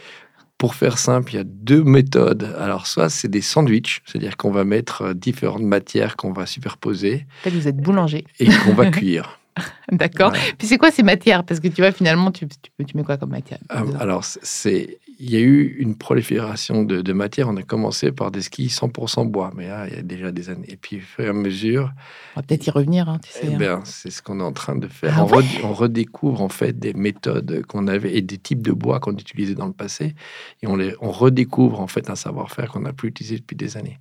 pour 0.59 0.75
faire 0.75 0.99
simple, 0.99 1.35
il 1.35 1.37
y 1.37 1.41
a 1.41 1.45
deux 1.45 1.85
méthodes. 1.85 2.53
Alors, 2.59 2.89
soit 2.89 3.11
c'est 3.11 3.29
des 3.29 3.43
sandwichs, 3.43 4.03
c'est-à-dire 4.07 4.37
qu'on 4.37 4.51
va 4.51 4.65
mettre 4.65 5.03
euh, 5.03 5.15
différentes 5.15 5.63
matières 5.63 6.17
qu'on 6.17 6.33
va 6.33 6.47
superposer 6.47 7.27
En 7.43 7.45
fait, 7.45 7.51
vous 7.51 7.69
êtes 7.69 7.77
boulanger. 7.77 8.25
et 8.41 8.47
qu'on 8.47 8.75
va 8.75 8.87
cuire. 8.91 9.39
D'accord. 9.93 10.31
Voilà. 10.31 10.45
Puis 10.59 10.67
c'est 10.67 10.79
quoi 10.79 10.91
ces 10.91 11.03
matières? 11.03 11.45
Parce 11.45 11.61
que 11.61 11.69
tu 11.69 11.81
vois, 11.81 11.93
finalement, 11.93 12.31
tu, 12.33 12.47
tu, 12.49 12.71
peux- 12.77 12.85
tu 12.85 12.97
mets 12.97 13.05
quoi 13.05 13.17
comme 13.17 13.31
matière? 13.31 13.59
Ah, 13.69 13.85
Alors, 14.01 14.25
c'est, 14.25 14.99
il 15.21 15.31
y 15.31 15.37
a 15.37 15.41
eu 15.41 15.77
une 15.79 15.97
prolifération 15.97 16.83
de, 16.83 17.03
de 17.03 17.13
matières. 17.13 17.49
On 17.49 17.57
a 17.57 17.63
commencé 17.63 18.11
par 18.11 18.31
des 18.33 18.43
skis 18.43 18.67
100% 18.67 19.27
bois, 19.31 19.53
mais 19.55 19.69
là, 19.69 19.87
il 19.89 19.95
y 19.95 19.99
a 19.99 20.03
déjà 20.03 20.33
des 20.33 20.51
années. 20.51 20.67
Et 20.69 20.77
puis, 20.77 20.97
au 20.97 21.01
fur 21.01 21.25
et 21.25 21.29
à 21.29 21.33
mesure, 21.33 21.93
On 22.35 22.41
va 22.41 22.43
peut-être 22.43 22.67
y 22.67 22.71
revenir, 22.71 23.09
hein, 23.09 23.19
tu 23.23 23.31
sais. 23.31 23.41
eh 23.45 23.55
hein. 23.55 23.59
ben, 23.59 23.81
c'est 23.85 24.11
ce 24.11 24.23
qu'on 24.23 24.41
est 24.41 24.45
en 24.45 24.53
train 24.53 24.75
de 24.75 24.89
faire. 24.89 25.15
Ah 25.19 25.23
on, 25.23 25.27
red- 25.27 25.45
on 25.63 25.73
redécouvre 25.73 26.43
en 26.43 26.49
fait 26.49 26.77
des 26.79 26.93
méthodes 26.95 27.63
qu'on 27.69 27.87
avait 27.87 28.17
et 28.17 28.23
des 28.23 28.39
types 28.39 28.63
de 28.63 28.73
bois 28.73 28.99
qu'on 28.99 29.13
utilisait 29.13 29.55
dans 29.55 29.67
le 29.67 29.73
passé, 29.73 30.15
et 30.63 30.67
on, 30.67 30.75
les, 30.77 30.95
on 31.01 31.13
redécouvre 31.13 31.81
en 31.81 31.87
fait 31.87 32.11
un 32.11 32.17
savoir-faire 32.17 32.73
qu'on 32.73 32.81
n'a 32.81 32.93
plus 32.93 33.11
utilisé 33.11 33.37
depuis 33.39 33.55
des 33.57 33.77
années. 33.77 34.01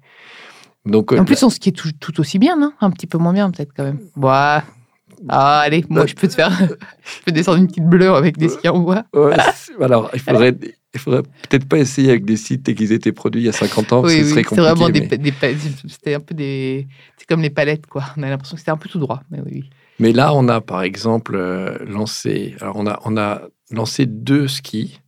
Donc, 0.86 1.14
euh, 1.14 1.20
En 1.20 1.26
plus, 1.26 1.42
on 1.44 1.50
skie 1.50 1.72
tout, 1.74 1.92
tout 2.00 2.20
aussi 2.20 2.40
bien, 2.40 2.58
non 2.58 2.74
Un 2.82 2.90
petit 2.92 3.08
peu 3.08 3.18
moins 3.18 3.34
bien, 3.34 3.52
peut-être 3.52 3.72
quand 3.76 3.84
même. 3.84 4.00
Bah. 4.16 4.64
Ah, 5.30 5.60
allez, 5.62 5.86
moi, 5.90 6.06
je 6.06 6.14
peux 6.16 6.28
te 6.28 6.34
faire. 6.34 6.52
je 6.60 7.22
peux 7.25 7.31
descendre 7.31 7.58
une 7.60 7.68
petite 7.68 7.86
bleue 7.88 8.10
avec 8.14 8.38
des 8.38 8.50
skis 8.50 8.68
en 8.70 8.80
bois. 8.80 9.04
Ouais, 9.14 9.36
c'est- 9.56 9.81
alors, 9.81 10.10
il 10.14 10.20
faudrait, 10.20 10.56
il 10.94 11.00
faudrait 11.00 11.24
peut-être 11.24 11.68
pas 11.68 11.78
essayer 11.78 12.10
avec 12.10 12.25
des 12.25 12.38
sites 12.38 12.74
qui 12.75 12.84
étaient 12.94 13.12
produits 13.12 13.42
il 13.42 13.46
y 13.46 13.50
a 13.50 13.54
50 13.54 13.94
ans, 13.94 14.04
Oui, 14.04 14.12
ce 14.12 14.16
oui, 14.18 14.22
serait 14.30 14.36
c'est 14.42 14.44
compliqué. 14.44 14.62
vraiment 14.70 14.90
des, 14.90 15.02
mais, 15.02 15.18
des 15.18 15.34
C'était 15.88 16.16
un 16.16 16.20
peu 16.20 16.34
des. 16.36 16.88
C'est 17.18 17.28
comme 17.28 17.42
les 17.42 17.50
palettes, 17.50 17.88
quoi. 17.88 18.04
On 18.18 18.24
a 18.24 18.30
l'impression 18.30 18.56
que 18.56 18.60
c'était 18.60 18.72
un 18.72 18.78
peu 18.78 18.90
tout 18.90 19.00
droit. 19.00 19.22
Mais 19.31 19.40
oui, 19.40 19.52
oui. 19.54 19.70
mais 20.00 20.12
là, 20.12 20.34
on 20.34 20.48
a 20.50 20.62
par 20.62 20.81
exemple 20.84 21.36
euh, 21.36 21.78
lancé, 21.86 22.56
alors 22.60 22.76
on 22.78 22.86
a, 22.88 23.00
on 23.06 23.16
a 23.18 23.42
lancé 23.71 24.06
deux 24.06 24.47
skis, 24.47 25.00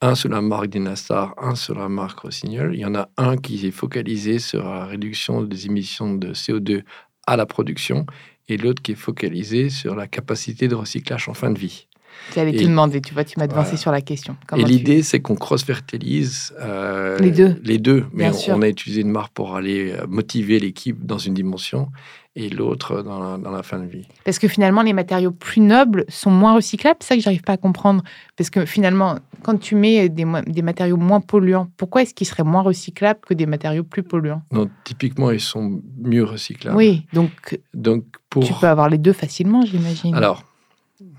un 0.00 0.14
sur 0.14 0.28
la 0.28 0.42
marque 0.42 0.66
Dynastar, 0.66 1.34
un 1.38 1.54
sur 1.54 1.74
la 1.78 1.88
marque 1.88 2.18
Rossignol. 2.20 2.74
Il 2.74 2.80
y 2.80 2.84
en 2.84 2.94
a 2.94 3.08
un 3.16 3.36
qui 3.38 3.66
est 3.66 3.70
focalisé 3.70 4.38
sur 4.38 4.62
la 4.64 4.84
réduction 4.84 5.42
des 5.42 5.66
émissions 5.66 6.14
de 6.14 6.34
CO2 6.34 6.82
à 7.26 7.36
la 7.36 7.46
production, 7.46 8.04
et 8.48 8.56
l'autre 8.56 8.82
qui 8.82 8.92
est 8.92 8.96
focalisé 8.96 9.70
sur 9.70 9.94
la 9.94 10.06
capacité 10.06 10.68
de 10.68 10.74
recyclage 10.74 11.28
en 11.28 11.34
fin 11.34 11.50
de 11.50 11.58
vie. 11.58 11.86
J'allais 12.34 12.52
te 12.52 12.58
Et- 12.62 12.66
demander, 12.66 13.00
tu 13.00 13.12
vois, 13.12 13.24
tu 13.24 13.38
m'as 13.40 13.46
devancé 13.48 13.70
Voilà. 13.70 13.78
sur 13.80 13.90
la 13.90 14.00
question. 14.00 14.36
Et 14.56 14.62
tu- 14.62 14.68
l'idée, 14.70 15.02
c'est 15.02 15.20
qu'on 15.20 15.34
cross-fertilise 15.34 16.54
euh, 16.60 17.18
Les 17.18 17.30
deux. 17.32 17.56
Les 17.64 17.78
deux. 17.78 18.06
Mais 18.12 18.30
on, 18.30 18.54
on 18.54 18.62
a 18.62 18.68
utilisé 18.68 19.00
une 19.00 19.10
marque 19.10 19.32
pour 19.32 19.56
aller 19.56 19.92
euh, 19.92 20.06
motiver 20.06 20.60
l'équipe 20.60 21.04
dans 21.04 21.18
une 21.18 21.34
dimension 21.34 21.88
et 22.36 22.48
l'autre 22.48 23.02
dans 23.02 23.20
la, 23.20 23.38
dans 23.38 23.50
la 23.52 23.62
fin 23.62 23.78
de 23.78 23.86
vie. 23.86 24.06
Parce 24.24 24.38
que 24.40 24.48
finalement, 24.48 24.82
les 24.82 24.92
matériaux 24.92 25.30
plus 25.30 25.60
nobles 25.60 26.04
sont 26.08 26.30
moins 26.30 26.54
recyclables. 26.54 26.96
C'est 27.00 27.08
ça 27.08 27.14
que 27.16 27.22
j'arrive 27.22 27.42
pas 27.42 27.52
à 27.52 27.56
comprendre. 27.56 28.02
Parce 28.36 28.50
que 28.50 28.64
finalement, 28.66 29.16
quand 29.42 29.56
tu 29.58 29.76
mets 29.76 30.08
des, 30.08 30.24
matériaux 30.24 30.96
moins 30.96 31.20
polluants, 31.20 31.68
pourquoi 31.76 32.02
est-ce 32.02 32.12
qu'ils 32.14 32.26
seraient 32.26 32.42
moins 32.42 32.62
recyclables 32.62 33.20
que 33.24 33.34
des 33.34 33.46
matériaux 33.46 33.84
plus 33.84 34.02
polluants? 34.02 34.42
Donc, 34.50 34.70
typiquement, 34.82 35.30
ils 35.30 35.40
sont 35.40 35.80
mieux 35.98 36.24
recyclables. 36.24 36.76
Oui, 36.76 37.06
donc 37.12 37.60
Donc, 37.72 38.04
pour. 38.30 38.42
tu 38.44 38.52
peux 38.54 38.66
avoir 38.66 38.88
les 38.88 38.98
deux 38.98 39.12
facilement, 39.12 39.64
j'imagine. 39.64 40.14
Alors, 40.16 40.42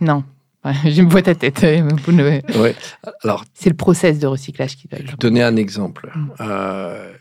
Non, 0.01 0.23
je 0.85 1.01
me 1.01 1.09
vois 1.09 1.21
ta 1.21 1.35
tête. 1.35 1.61
Ne- 1.63 2.59
ouais. 2.59 2.75
Alors, 3.23 3.45
C'est 3.53 3.69
le 3.69 3.75
process 3.77 4.19
de 4.19 4.27
recyclage 4.27 4.75
qui 4.75 4.87
doit 4.89 4.99
je 4.99 5.03
vais 5.05 5.09
être. 5.11 5.17
donner 5.19 5.43
un 5.43 5.55
exemple. 5.55 6.11
Mm. 6.13 6.29
Euh, 6.41 7.13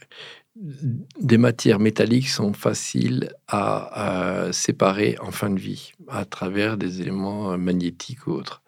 des 0.57 1.39
matières 1.39 1.81
métalliques 1.81 2.29
sont 2.29 2.53
faciles 2.53 3.31
à, 3.49 4.49
séparer 4.53 5.17
en 5.21 5.33
fin 5.33 5.51
de 5.51 5.59
vie 5.59 5.93
à 6.09 6.25
travers 6.25 6.77
des 6.77 7.01
éléments 7.01 7.59
magnétiques 7.59 8.27
ou 8.27 8.33
autres. 8.33 8.63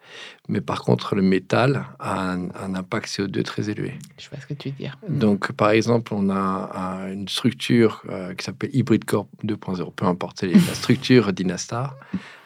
Mais 0.49 0.61
par 0.61 0.83
contre, 0.83 1.15
le 1.15 1.21
métal 1.21 1.85
a 1.99 2.31
un, 2.31 2.75
impact 2.75 3.07
CO2 3.07 3.43
très 3.43 3.69
élevé. 3.69 3.93
Je 4.17 4.29
vois 4.29 4.39
ce 4.39 4.47
que 4.47 4.53
tu 4.53 4.69
veux 4.69 4.75
dire. 4.75 4.97
Donc, 5.09 5.51
par 5.51 5.71
exemple, 5.71 6.13
on 6.13 6.29
a 6.29 7.07
une 7.11 7.27
structure 7.27 8.01
euh, 8.09 8.33
qui 8.33 8.45
s'appelle 8.45 8.69
Hybrid 8.73 9.05
Corp 9.05 9.27
2.0, 9.43 9.93
peu 9.93 10.05
importe, 10.05 10.43
la 10.43 10.59
structure 10.73 11.33
Dynastar. 11.33 11.95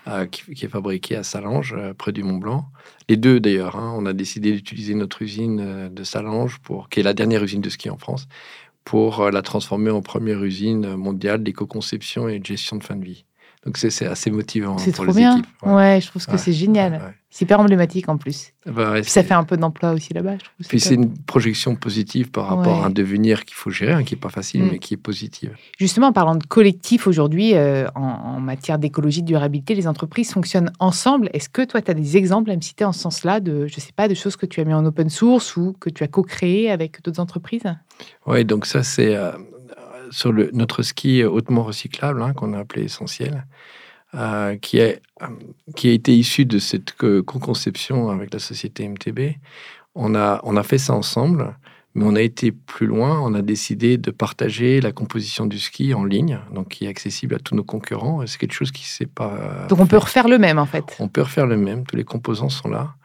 Euh, 0.07 0.25
qui, 0.25 0.65
est 0.65 0.67
fabriquée 0.67 1.15
à 1.15 1.21
Salange, 1.21 1.75
euh, 1.77 1.93
près 1.93 2.11
du 2.11 2.23
Mont 2.23 2.37
Blanc. 2.37 2.65
Les 3.07 3.17
deux 3.17 3.39
d'ailleurs, 3.39 3.75
hein. 3.75 3.93
on 3.95 4.07
a 4.07 4.13
décidé 4.13 4.51
d'utiliser 4.51 4.95
notre 4.95 5.21
usine 5.21 5.93
de 5.93 6.03
Salange, 6.03 6.57
pour, 6.63 6.89
qui 6.89 7.01
est 7.01 7.03
la 7.03 7.13
dernière 7.13 7.43
usine 7.43 7.61
de 7.61 7.69
ski 7.69 7.87
en 7.91 7.99
France, 7.99 8.27
pour 8.83 9.29
la 9.31 9.41
transformer 9.41 9.91
en 9.91 10.01
première 10.01 10.43
usine 10.43 10.95
mondiale 10.95 11.43
d'éco-conception 11.43 12.27
et 12.27 12.39
de 12.39 12.45
gestion 12.45 12.77
de 12.77 12.83
fin 12.83 12.95
de 12.95 13.05
vie. 13.05 13.25
Donc 13.65 13.77
c'est 13.77 14.05
assez 14.07 14.31
motivant 14.31 14.79
C'est 14.79 14.91
trop 14.91 15.13
bien. 15.13 15.41
Ouais. 15.61 15.99
je 16.01 16.07
trouve 16.07 16.25
que 16.25 16.37
c'est 16.37 16.53
génial. 16.53 17.13
C'est 17.33 17.45
hyper 17.45 17.61
emblématique 17.61 18.09
en 18.09 18.17
plus. 18.17 18.51
Bah 18.65 19.01
ça 19.03 19.23
fait 19.23 19.35
un 19.35 19.45
peu 19.45 19.55
d'emploi 19.55 19.93
aussi 19.93 20.13
là-bas. 20.13 20.33
Puis 20.67 20.81
c'est 20.81 20.95
une 20.95 21.13
projection 21.17 21.75
positive 21.75 22.29
par 22.29 22.47
rapport 22.47 22.83
à 22.83 22.87
un 22.87 22.89
devenir 22.89 23.45
qu'il 23.45 23.55
faut 23.55 23.69
gérer, 23.69 23.93
hein, 23.93 24.03
qui 24.03 24.15
n'est 24.15 24.19
pas 24.19 24.29
facile, 24.29 24.63
mm. 24.63 24.69
mais 24.71 24.79
qui 24.79 24.95
est 24.95 24.97
positive. 24.97 25.55
Justement, 25.79 26.07
en 26.07 26.11
parlant 26.11 26.35
de 26.35 26.43
collectif 26.43 27.07
aujourd'hui, 27.07 27.53
euh, 27.53 27.87
en, 27.95 28.41
matière 28.41 28.79
d'écologie, 28.79 29.21
de 29.21 29.27
durabilité, 29.27 29.75
les 29.75 29.87
entreprises 29.87 30.31
fonctionnent 30.31 30.73
ensemble. 30.79 31.29
Est-ce 31.31 31.47
que 31.47 31.61
toi, 31.61 31.81
tu 31.81 31.91
as 31.91 31.93
des 31.93 32.17
exemples 32.17 32.51
à 32.51 32.55
me 32.55 32.61
citer 32.61 32.83
en 32.83 32.91
ce 32.91 32.99
sens-là 32.99 33.39
de, 33.39 33.67
je 33.67 33.79
sais 33.79 33.93
pas, 33.95 34.09
de 34.09 34.13
choses 34.13 34.35
que 34.35 34.45
tu 34.45 34.59
as 34.59 34.65
mis 34.65 34.73
en 34.73 34.85
open 34.85 35.09
source 35.09 35.55
ou 35.55 35.73
que 35.79 35.89
tu 35.89 36.03
as 36.03 36.07
co-créé 36.07 36.69
avec 36.69 37.01
d'autres 37.01 37.21
entreprises? 37.21 37.63
Oui, 38.25 38.43
donc 38.43 38.65
ça, 38.65 38.83
c'est... 38.83 39.15
Euh, 39.15 39.31
sur 40.11 40.31
le, 40.31 40.49
notre 40.53 40.83
ski 40.83 41.23
hautement 41.23 41.63
recyclable, 41.63 42.21
hein, 42.21 42.33
qu'on 42.33 42.53
a 42.53 42.59
appelé 42.59 42.83
essentiel, 42.83 43.45
euh, 44.13 44.57
qui, 44.57 44.77
est, 44.77 45.01
euh, 45.21 45.27
qui 45.75 45.89
a 45.89 45.93
été 45.93 46.13
issu 46.13 46.45
de 46.45 46.59
cette 46.59 46.93
co-conception 46.93 48.09
avec 48.09 48.33
la 48.33 48.39
société 48.39 48.87
MTB. 48.87 49.37
On 49.95 50.15
a, 50.15 50.39
on 50.43 50.57
a 50.57 50.63
fait 50.63 50.77
ça 50.77 50.93
ensemble, 50.93 51.55
mais 51.95 52.05
on 52.05 52.15
a 52.15 52.21
été 52.21 52.51
plus 52.51 52.87
loin. 52.87 53.19
On 53.21 53.33
a 53.33 53.41
décidé 53.41 53.97
de 53.97 54.11
partager 54.11 54.81
la 54.81 54.91
composition 54.91 55.45
du 55.45 55.59
ski 55.59 55.93
en 55.93 56.03
ligne, 56.03 56.39
donc 56.53 56.69
qui 56.69 56.85
est 56.85 56.89
accessible 56.89 57.35
à 57.35 57.39
tous 57.39 57.55
nos 57.55 57.63
concurrents. 57.63 58.25
C'est 58.27 58.37
quelque 58.37 58.53
chose 58.53 58.71
qui 58.71 58.83
ne 58.83 58.87
s'est 58.87 59.05
pas. 59.05 59.65
Donc 59.69 59.79
on 59.79 59.87
peut 59.87 59.97
refaire 59.97 60.27
le 60.27 60.37
même 60.37 60.59
en 60.59 60.65
fait. 60.65 60.83
On 60.99 61.07
peut 61.07 61.21
refaire 61.21 61.47
le 61.47 61.57
même. 61.57 61.85
Tous 61.85 61.95
les 61.95 62.03
composants 62.05 62.49
sont 62.49 62.69
là. 62.69 62.95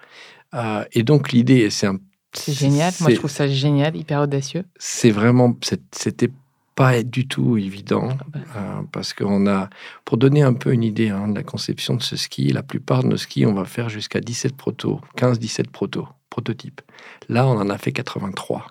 Euh, 0.54 0.84
et 0.92 1.02
donc 1.02 1.32
l'idée, 1.32 1.70
c'est 1.70 1.86
un 1.86 1.98
c'est 2.32 2.52
génial. 2.52 2.92
Moi, 3.00 3.10
je 3.10 3.16
trouve 3.16 3.30
ça 3.30 3.48
génial, 3.48 3.96
hyper 3.96 4.20
audacieux. 4.22 4.64
C'est 4.78 5.10
vraiment, 5.10 5.56
c'était 5.92 6.30
pas 6.76 7.02
du 7.02 7.26
tout 7.26 7.56
évident 7.56 8.10
ah 8.12 8.24
bah. 8.28 8.38
euh, 8.54 8.82
parce 8.92 9.14
qu'on 9.14 9.48
a, 9.48 9.68
pour 10.04 10.18
donner 10.18 10.42
un 10.42 10.52
peu 10.52 10.72
une 10.72 10.84
idée 10.84 11.08
hein, 11.08 11.26
de 11.26 11.34
la 11.34 11.42
conception 11.42 11.94
de 11.94 12.02
ce 12.02 12.16
ski, 12.16 12.52
la 12.52 12.62
plupart 12.62 13.02
de 13.02 13.08
nos 13.08 13.16
skis, 13.16 13.46
on 13.46 13.54
va 13.54 13.64
faire 13.64 13.88
jusqu'à 13.88 14.20
17 14.20 14.54
protos, 14.54 15.00
15-17 15.16 15.70
protos, 15.70 16.06
prototypes. 16.30 16.82
Là, 17.28 17.46
on 17.46 17.58
en 17.58 17.70
a 17.70 17.78
fait 17.78 17.92
83. 17.92 18.66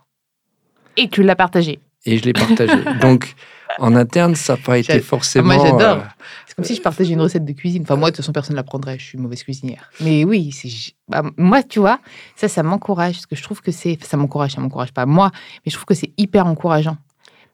Et 0.97 1.09
tu 1.09 1.23
l'as 1.23 1.35
partagé. 1.35 1.79
Et 2.05 2.19
je 2.19 2.23
l'ai 2.23 2.33
partagé. 2.33 2.75
Donc, 3.01 3.33
en 3.79 3.95
interne, 3.95 4.35
ça 4.35 4.53
n'a 4.53 4.61
pas 4.61 4.77
été 4.77 4.99
forcément. 4.99 5.55
moi, 5.55 5.65
j'adore. 5.65 5.97
Euh, 5.97 6.07
c'est 6.45 6.55
comme 6.55 6.63
si 6.63 6.75
je 6.75 6.81
partageais 6.81 7.13
une 7.13 7.21
recette 7.21 7.43
de 7.43 7.53
cuisine. 7.53 7.81
Enfin, 7.81 7.95
moi, 7.95 8.11
de 8.11 8.15
toute 8.15 8.23
façon, 8.23 8.31
personne 8.31 8.53
ne 8.53 8.57
l'apprendrait. 8.57 8.99
Je 8.99 9.03
suis 9.03 9.17
une 9.17 9.23
mauvaise 9.23 9.43
cuisinière. 9.43 9.89
Mais 9.99 10.23
oui, 10.23 10.51
c'est. 10.51 10.69
Bah, 11.07 11.23
moi, 11.37 11.63
tu 11.63 11.79
vois, 11.79 11.99
ça, 12.35 12.47
ça 12.47 12.61
m'encourage. 12.61 13.15
Parce 13.15 13.25
que 13.25 13.35
je 13.35 13.41
trouve 13.41 13.61
que 13.61 13.71
c'est. 13.71 13.97
Ça 14.03 14.15
m'encourage, 14.15 14.51
ça 14.51 14.61
m'encourage 14.61 14.93
pas 14.93 15.07
moi. 15.07 15.31
Mais 15.65 15.71
je 15.71 15.75
trouve 15.75 15.85
que 15.85 15.95
c'est 15.95 16.13
hyper 16.17 16.45
encourageant 16.45 16.97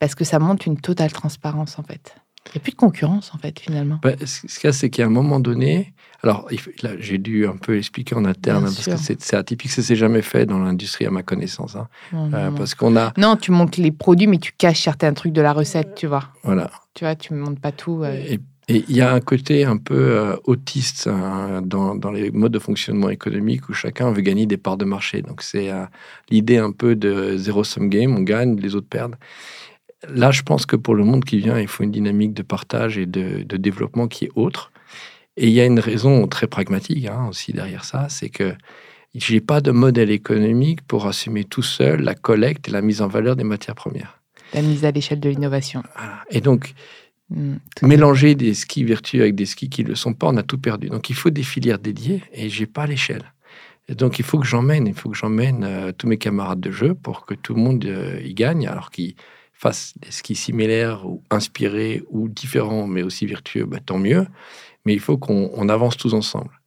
parce 0.01 0.15
que 0.15 0.23
ça 0.23 0.39
montre 0.39 0.67
une 0.67 0.79
totale 0.79 1.11
transparence 1.11 1.77
en 1.77 1.83
fait. 1.83 2.15
Il 2.47 2.53
n'y 2.55 2.57
a 2.57 2.63
plus 2.63 2.71
de 2.71 2.75
concurrence 2.75 3.31
en 3.35 3.37
fait 3.37 3.59
finalement. 3.59 3.99
Bah, 4.01 4.13
ce 4.25 4.41
qu'il 4.41 4.63
y 4.63 4.67
a, 4.67 4.73
c'est 4.73 4.89
qu'à 4.89 5.05
un 5.05 5.09
moment 5.09 5.39
donné, 5.39 5.93
alors 6.23 6.49
là 6.81 6.89
j'ai 6.97 7.19
dû 7.19 7.45
un 7.45 7.55
peu 7.55 7.77
expliquer 7.77 8.15
en 8.15 8.25
interne 8.25 8.63
parce 8.63 8.83
que 8.83 8.97
c'est 8.97 9.35
atypique, 9.35 9.69
ça 9.69 9.83
s'est 9.83 9.95
jamais 9.95 10.23
fait 10.23 10.47
dans 10.47 10.57
l'industrie 10.57 11.05
à 11.05 11.11
ma 11.11 11.21
connaissance, 11.21 11.75
hein. 11.75 11.87
euh, 12.15 12.49
parce 12.49 12.73
qu'on 12.73 12.97
a. 12.97 13.13
Non, 13.15 13.35
tu 13.35 13.51
montres 13.51 13.79
les 13.79 13.91
produits, 13.91 14.25
mais 14.25 14.39
tu 14.39 14.53
caches 14.53 14.81
certains 14.81 15.13
trucs 15.13 15.33
de 15.33 15.41
la 15.41 15.53
recette, 15.53 15.93
tu 15.93 16.07
vois. 16.07 16.29
Voilà. 16.41 16.71
Tu 16.95 17.03
vois, 17.03 17.13
tu 17.13 17.33
ne 17.33 17.37
montres 17.37 17.61
pas 17.61 17.71
tout. 17.71 18.01
Euh. 18.03 18.37
Et 18.67 18.85
il 18.87 18.95
y 18.95 19.01
a 19.01 19.13
un 19.13 19.19
côté 19.19 19.65
un 19.65 19.77
peu 19.77 20.17
euh, 20.17 20.35
autiste 20.45 21.07
hein, 21.07 21.61
dans, 21.63 21.93
dans, 21.93 22.11
les 22.11 22.31
modes 22.31 22.53
de 22.53 22.59
fonctionnement 22.59 23.09
économique 23.09 23.67
où 23.69 23.73
chacun 23.73 24.11
veut 24.11 24.21
gagner 24.21 24.47
des 24.47 24.57
parts 24.57 24.77
de 24.77 24.85
marché. 24.85 25.21
Donc 25.21 25.43
c'est 25.43 25.69
l'idée 26.31 26.57
un 26.57 26.71
peu 26.71 26.95
de 26.95 27.37
zéro 27.37 27.63
sum 27.63 27.89
game, 27.89 28.15
on 28.15 28.21
gagne, 28.21 28.55
les 28.59 28.73
autres 28.73 28.87
perdent. 28.87 29.15
Là, 30.07 30.31
je 30.31 30.41
pense 30.41 30.65
que 30.65 30.75
pour 30.75 30.95
le 30.95 31.03
monde 31.03 31.25
qui 31.25 31.37
vient, 31.37 31.59
il 31.59 31.67
faut 31.67 31.83
une 31.83 31.91
dynamique 31.91 32.33
de 32.33 32.41
partage 32.41 32.97
et 32.97 33.05
de, 33.05 33.43
développement 33.57 34.07
qui 34.07 34.25
est 34.25 34.31
autre. 34.35 34.71
Et 35.37 35.47
il 35.47 35.53
y 35.53 35.61
a 35.61 35.65
une 35.65 35.79
raison 35.79 36.27
très 36.27 36.47
pragmatique 36.47 37.07
hein, 37.07 37.27
aussi 37.29 37.53
derrière 37.53 37.85
ça, 37.85 38.09
c'est 38.09 38.29
que 38.29 38.53
j'ai 39.13 39.41
pas 39.41 39.61
de 39.61 39.71
modèle 39.71 40.09
économique 40.09 40.81
pour 40.81 41.05
assumer 41.07 41.43
tout 41.43 41.61
seul 41.61 42.01
la 42.01 42.15
collecte 42.15 42.67
et 42.67 42.71
la 42.71 42.81
mise 42.81 43.01
en 43.01 43.07
valeur 43.07 43.35
des 43.35 43.43
matières 43.43 43.75
premières. 43.75 44.19
La 44.53 44.61
mise 44.61 44.85
à 44.85 44.91
l'échelle 44.91 45.19
de 45.19 45.29
l'innovation. 45.29 45.83
Et 46.29 46.41
donc, 46.41 46.73
hmm, 47.29 47.55
mélanger 47.81 48.35
des 48.35 48.53
skis 48.53 48.83
vertueux 48.83 49.21
avec 49.21 49.35
des 49.35 49.45
skis 49.45 49.69
qui 49.69 49.83
ne 49.83 49.89
le 49.89 49.95
sont 49.95 50.13
pas, 50.13 50.27
on 50.27 50.37
a 50.37 50.43
tout 50.43 50.57
perdu. 50.57 50.89
Donc, 50.89 51.09
il 51.09 51.15
faut 51.15 51.29
des 51.29 51.43
filières 51.43 51.79
dédiées 51.79 52.23
et 52.33 52.49
j'ai 52.49 52.65
pas 52.65 52.85
l'échelle. 52.85 53.33
Et 53.87 53.95
donc, 53.95 54.19
il 54.19 54.25
faut 54.25 54.39
que 54.39 54.47
j'emmène, 54.47 54.87
il 54.87 54.93
faut 54.93 55.09
que 55.09 55.17
j'emmène 55.17 55.63
euh, 55.63 55.91
tous 55.91 56.07
mes 56.07 56.17
camarades 56.17 56.59
de 56.59 56.71
jeu 56.71 56.93
pour 56.93 57.25
que 57.25 57.33
tout 57.33 57.53
le 57.53 57.61
monde 57.61 57.83
euh, 57.85 58.21
y 58.23 58.33
gagne, 58.33 58.67
alors 58.67 58.91
qu'ils 58.91 59.15
fassent 59.61 59.93
des 59.97 60.11
skis 60.11 60.35
similaires 60.35 61.05
ou 61.05 61.23
inspirés 61.29 62.03
ou 62.09 62.27
différents, 62.27 62.87
mais 62.87 63.03
aussi 63.03 63.27
vertueux, 63.27 63.65
bah, 63.65 63.77
tant 63.85 63.99
mieux. 63.99 64.25
Mais 64.85 64.93
il 64.93 64.99
faut 64.99 65.17
qu'on 65.17 65.69
avance 65.69 65.97
tous 65.97 66.13
ensemble. 66.13 66.59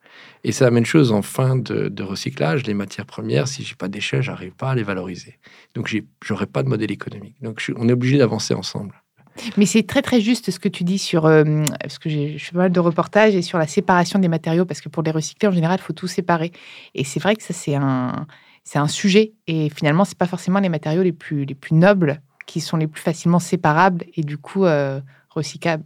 Et 0.44 0.52
c'est 0.52 0.64
la 0.64 0.70
même 0.70 0.84
chose 0.84 1.10
en 1.10 1.22
fin 1.22 1.56
de, 1.56 2.02
recyclage. 2.02 2.64
Les 2.66 2.74
matières 2.74 3.06
premières, 3.06 3.48
si 3.48 3.64
j'ai 3.64 3.74
pas 3.74 3.88
d'échelle, 3.88 4.22
j'arrive 4.22 4.52
pas 4.52 4.70
à 4.70 4.74
les 4.74 4.84
valoriser. 4.84 5.38
Donc, 5.74 5.92
j'aurai 6.22 6.46
pas 6.46 6.62
de 6.62 6.68
modèle 6.68 6.92
économique. 6.92 7.34
Donc, 7.42 7.64
on 7.76 7.88
est 7.88 7.92
obligé 7.92 8.18
d'avancer 8.18 8.54
ensemble. 8.54 9.02
Mais 9.56 9.66
c'est 9.66 9.82
très 9.82 10.02
très 10.02 10.20
juste 10.20 10.52
ce 10.52 10.60
que 10.60 10.68
tu 10.68 10.84
dis 10.84 10.98
sur 10.98 11.26
euh, 11.26 11.64
parce 11.80 11.98
que 11.98 12.08
je 12.08 12.38
fais 12.38 12.52
pas 12.52 12.58
mal 12.58 12.72
de 12.72 12.78
reportages 12.78 13.34
et 13.34 13.42
sur 13.42 13.58
la 13.58 13.66
séparation 13.66 14.20
des 14.20 14.28
matériaux 14.28 14.64
parce 14.64 14.80
que 14.80 14.88
pour 14.88 15.02
les 15.02 15.10
recycler 15.10 15.48
en 15.48 15.52
général 15.52 15.80
il 15.80 15.82
faut 15.82 15.92
tout 15.92 16.06
séparer 16.06 16.52
et 16.94 17.02
c'est 17.02 17.18
vrai 17.18 17.34
que 17.34 17.42
ça 17.42 17.52
c'est 17.52 17.74
un 17.74 18.28
c'est 18.62 18.78
un 18.78 18.86
sujet 18.86 19.32
et 19.48 19.70
finalement 19.70 20.04
c'est 20.04 20.16
pas 20.16 20.28
forcément 20.28 20.60
les 20.60 20.68
matériaux 20.68 21.02
les 21.02 21.10
plus 21.10 21.46
les 21.46 21.56
plus 21.56 21.74
nobles 21.74 22.22
qui 22.46 22.60
sont 22.60 22.76
les 22.76 22.86
plus 22.86 23.02
facilement 23.02 23.38
séparables 23.38 24.04
et 24.14 24.22
du 24.22 24.38
coup 24.38 24.64
euh, 24.64 25.00
recyclables. 25.30 25.84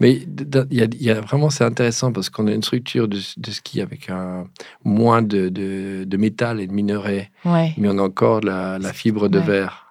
Mais 0.00 0.12
il 0.12 1.02
y, 1.02 1.10
a 1.10 1.20
vraiment, 1.20 1.48
c'est 1.48 1.64
intéressant 1.64 2.12
parce 2.12 2.28
qu'on 2.28 2.46
a 2.46 2.52
une 2.52 2.62
structure 2.62 3.08
de, 3.08 3.18
ski 3.18 3.80
avec 3.80 4.10
un, 4.10 4.46
moins 4.84 5.22
de, 5.22 5.48
de, 5.48 6.16
métal 6.16 6.60
et 6.60 6.66
de 6.66 6.72
minerais, 6.72 7.30
mais 7.44 7.88
on 7.88 7.98
a 7.98 8.02
encore 8.02 8.40
la, 8.42 8.78
fibre 8.92 9.28
de 9.28 9.38
verre. 9.38 9.86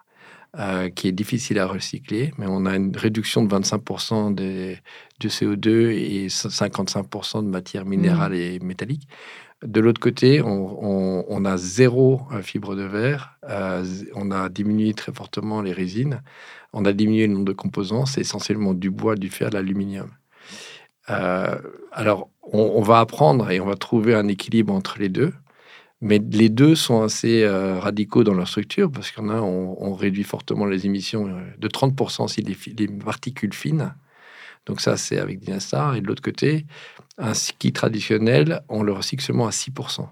Euh, 0.59 0.89
qui 0.89 1.07
est 1.07 1.13
difficile 1.13 1.59
à 1.59 1.65
recycler, 1.65 2.33
mais 2.37 2.45
on 2.45 2.65
a 2.65 2.75
une 2.75 2.93
réduction 2.93 3.41
de 3.41 3.55
25% 3.55 4.35
des, 4.35 4.79
du 5.17 5.29
CO2 5.29 5.91
et 5.91 6.27
55% 6.27 7.45
de 7.45 7.47
matières 7.47 7.85
minérales 7.85 8.33
mmh. 8.33 8.35
et 8.35 8.59
métalliques. 8.59 9.07
De 9.63 9.79
l'autre 9.79 10.01
côté, 10.01 10.41
on, 10.43 11.45
a 11.45 11.57
zéro 11.57 12.21
euh, 12.31 12.41
fibre 12.41 12.75
de 12.75 12.81
verre. 12.81 13.37
Euh, 13.47 13.85
on 14.15 14.31
a 14.31 14.49
diminué 14.49 14.93
très 14.93 15.13
fortement 15.13 15.61
les 15.61 15.71
résines. 15.71 16.23
On 16.73 16.83
a 16.85 16.93
diminué 16.93 17.27
le 17.27 17.33
nombre 17.33 17.45
de 17.45 17.53
composants. 17.53 18.07
C'est 18.07 18.21
essentiellement 18.21 18.73
du 18.73 18.89
bois, 18.89 19.15
du 19.15 19.29
fer, 19.29 19.51
de 19.51 19.55
l'aluminium. 19.55 20.09
Euh, 21.11 21.55
alors, 21.91 22.29
on, 22.41 22.81
va 22.81 22.99
apprendre 22.99 23.51
et 23.51 23.59
on 23.59 23.65
va 23.65 23.75
trouver 23.75 24.15
un 24.15 24.27
équilibre 24.27 24.73
entre 24.73 24.97
les 24.97 25.09
deux. 25.09 25.31
Mais 26.01 26.17
les 26.17 26.49
deux 26.49 26.73
sont 26.73 27.03
assez 27.03 27.47
radicaux 27.47 28.23
dans 28.23 28.33
leur 28.33 28.47
structure 28.47 28.91
parce 28.91 29.11
qu'on 29.11 29.29
a, 29.29 29.39
on, 29.39 29.93
réduit 29.93 30.23
fortement 30.23 30.65
les 30.65 30.87
émissions 30.87 31.29
de 31.57 31.67
30% 31.67 32.27
si 32.27 32.41
les, 32.41 32.57
les 32.75 32.87
particules 32.87 33.53
fines. 33.53 33.93
Donc 34.65 34.81
ça, 34.81 34.97
c'est 34.97 35.17
avec 35.17 35.39
Dynastar. 35.39 35.95
Et 35.95 36.01
de 36.01 36.07
l'autre 36.07 36.21
côté, 36.21 36.65
un 37.17 37.33
ski 37.33 37.73
traditionnel, 37.73 38.61
on 38.69 38.83
le 38.83 38.93
recycle 38.93 39.23
seulement 39.23 39.47
à 39.47 39.51
6%. 39.51 40.07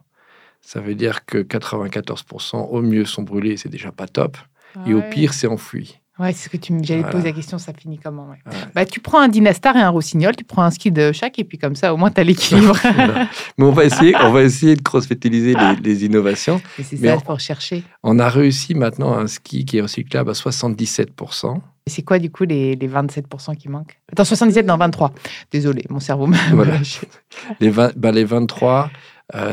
Ça 0.61 0.81
veut 0.81 0.95
dire 0.95 1.25
que 1.25 1.37
94% 1.37 2.57
au 2.57 2.81
mieux 2.81 3.05
sont 3.05 3.23
brûlés, 3.23 3.57
c'est 3.57 3.69
déjà 3.69 3.91
pas 3.91 4.07
top. 4.07 4.37
Et 4.85 4.93
au 4.93 5.01
pire, 5.01 5.33
c'est 5.33 5.47
enfoui. 5.47 5.99
Ouais, 6.19 6.33
c'est 6.33 6.45
ce 6.45 6.49
que 6.49 6.57
tu 6.57 6.73
j'allais 6.83 7.03
te 7.03 7.11
poser 7.11 7.29
la 7.29 7.31
question, 7.31 7.57
ça 7.57 7.71
finit 7.71 7.97
comment 7.97 8.27
Bah, 8.75 8.85
tu 8.85 8.99
prends 8.99 9.21
un 9.21 9.29
Dynastar 9.29 9.77
et 9.77 9.81
un 9.81 9.89
Rossignol, 9.89 10.35
tu 10.35 10.43
prends 10.43 10.63
un 10.63 10.69
ski 10.69 10.91
de 10.91 11.13
chaque, 11.13 11.39
et 11.39 11.45
puis 11.45 11.57
comme 11.57 11.75
ça, 11.75 11.93
au 11.93 11.97
moins, 11.97 12.11
tu 12.11 12.19
as 12.19 12.25
l'équilibre. 12.25 12.77
Mais 13.57 13.65
on 13.65 13.71
va 13.71 13.85
essayer, 13.85 14.13
on 14.17 14.31
va 14.31 14.43
essayer 14.43 14.75
de 14.75 14.81
cross-fertiliser 14.81 15.55
les, 15.81 16.05
innovations. 16.05 16.61
C'est 16.75 16.97
ça, 16.97 17.15
il 17.15 17.25
faut 17.25 17.39
chercher. 17.39 17.83
On 18.03 18.19
a 18.19 18.27
réussi 18.27 18.75
maintenant 18.75 19.17
un 19.17 19.27
ski 19.27 19.63
qui 19.63 19.77
est 19.77 19.81
recyclable 19.81 20.29
à 20.29 20.33
77% 20.33 21.61
c'est 21.89 22.03
quoi, 22.03 22.19
du 22.19 22.31
coup, 22.31 22.45
les, 22.45 22.75
les 22.75 22.87
27% 22.87 23.55
qui 23.55 23.69
manquent? 23.69 23.99
Attends, 24.11 24.23
77, 24.23 24.65
non, 24.65 24.77
23. 24.77 25.13
Désolé, 25.51 25.85
mon 25.89 25.99
cerveau 25.99 26.29
Les, 27.59 27.69
20, 27.69 27.97
bah, 27.97 28.11
les 28.11 28.23
23, 28.23 28.89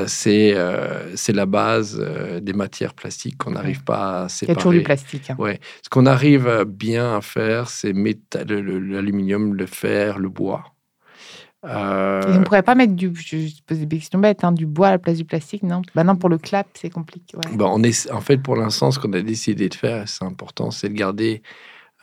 c'est 0.07 0.55
c'est 1.14 1.33
la 1.33 1.47
base 1.47 2.02
des 2.40 2.52
matières 2.52 2.95
plastiques 2.95 3.37
qu'on 3.37 3.50
n'arrive 3.50 3.85
pas 3.85 4.25
à 4.25 4.28
séparer. 4.28 4.52
Il 4.52 4.57
y 4.57 4.59
a 4.59 4.61
toujours 4.61 4.73
du 4.73 4.83
plastique. 4.83 5.31
Hein. 5.31 5.37
Ouais. 5.38 5.61
Ce 5.83 5.88
qu'on 5.88 6.07
arrive 6.07 6.64
bien 6.66 7.16
à 7.16 7.21
faire, 7.21 7.69
c'est 7.69 7.93
l'aluminium, 7.93 9.55
le 9.55 9.66
fer, 9.66 10.19
le 10.19 10.28
bois. 10.28 10.76
Euh... 11.66 12.23
on 12.26 12.38
ne 12.38 12.45
pourrait 12.45 12.62
pas 12.62 12.75
mettre 12.75 12.93
du, 12.95 13.12
je 13.14 13.49
pose 13.66 13.81
des 13.81 13.97
questions 13.97 14.19
bêtes, 14.19 14.45
hein, 14.45 14.52
du 14.52 14.66
bois 14.66 14.88
à 14.88 14.90
la 14.93 14.99
place 14.99 15.16
du 15.16 15.25
plastique, 15.25 15.62
non? 15.62 15.83
Bah 15.95 16.05
Non, 16.05 16.16
pour 16.16 16.28
le 16.28 16.38
clap, 16.38 16.69
c'est 16.75 16.90
compliqué. 16.90 17.37
Ouais. 17.37 17.57
Bah, 17.57 17.66
on 17.69 17.83
est, 17.83 18.11
en 18.12 18.21
fait, 18.21 18.37
pour 18.37 18.57
l'instant, 18.57 18.90
ce 18.90 18.99
qu'on 18.99 19.12
a 19.14 19.21
décidé 19.21 19.69
de 19.69 19.75
faire, 19.75 20.09
c'est 20.09 20.25
important, 20.25 20.71
c'est 20.71 20.88
de 20.88 20.95
garder, 20.95 21.43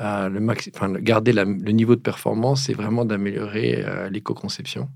euh, 0.01 0.29
le, 0.29 0.99
garder 0.99 1.33
le 1.33 1.71
niveau 1.71 1.95
de 1.95 2.01
performance 2.01 2.69
et 2.69 2.73
vraiment 2.73 3.05
d'améliorer 3.05 3.83
euh, 3.85 4.09
l'éco-conception. 4.09 4.89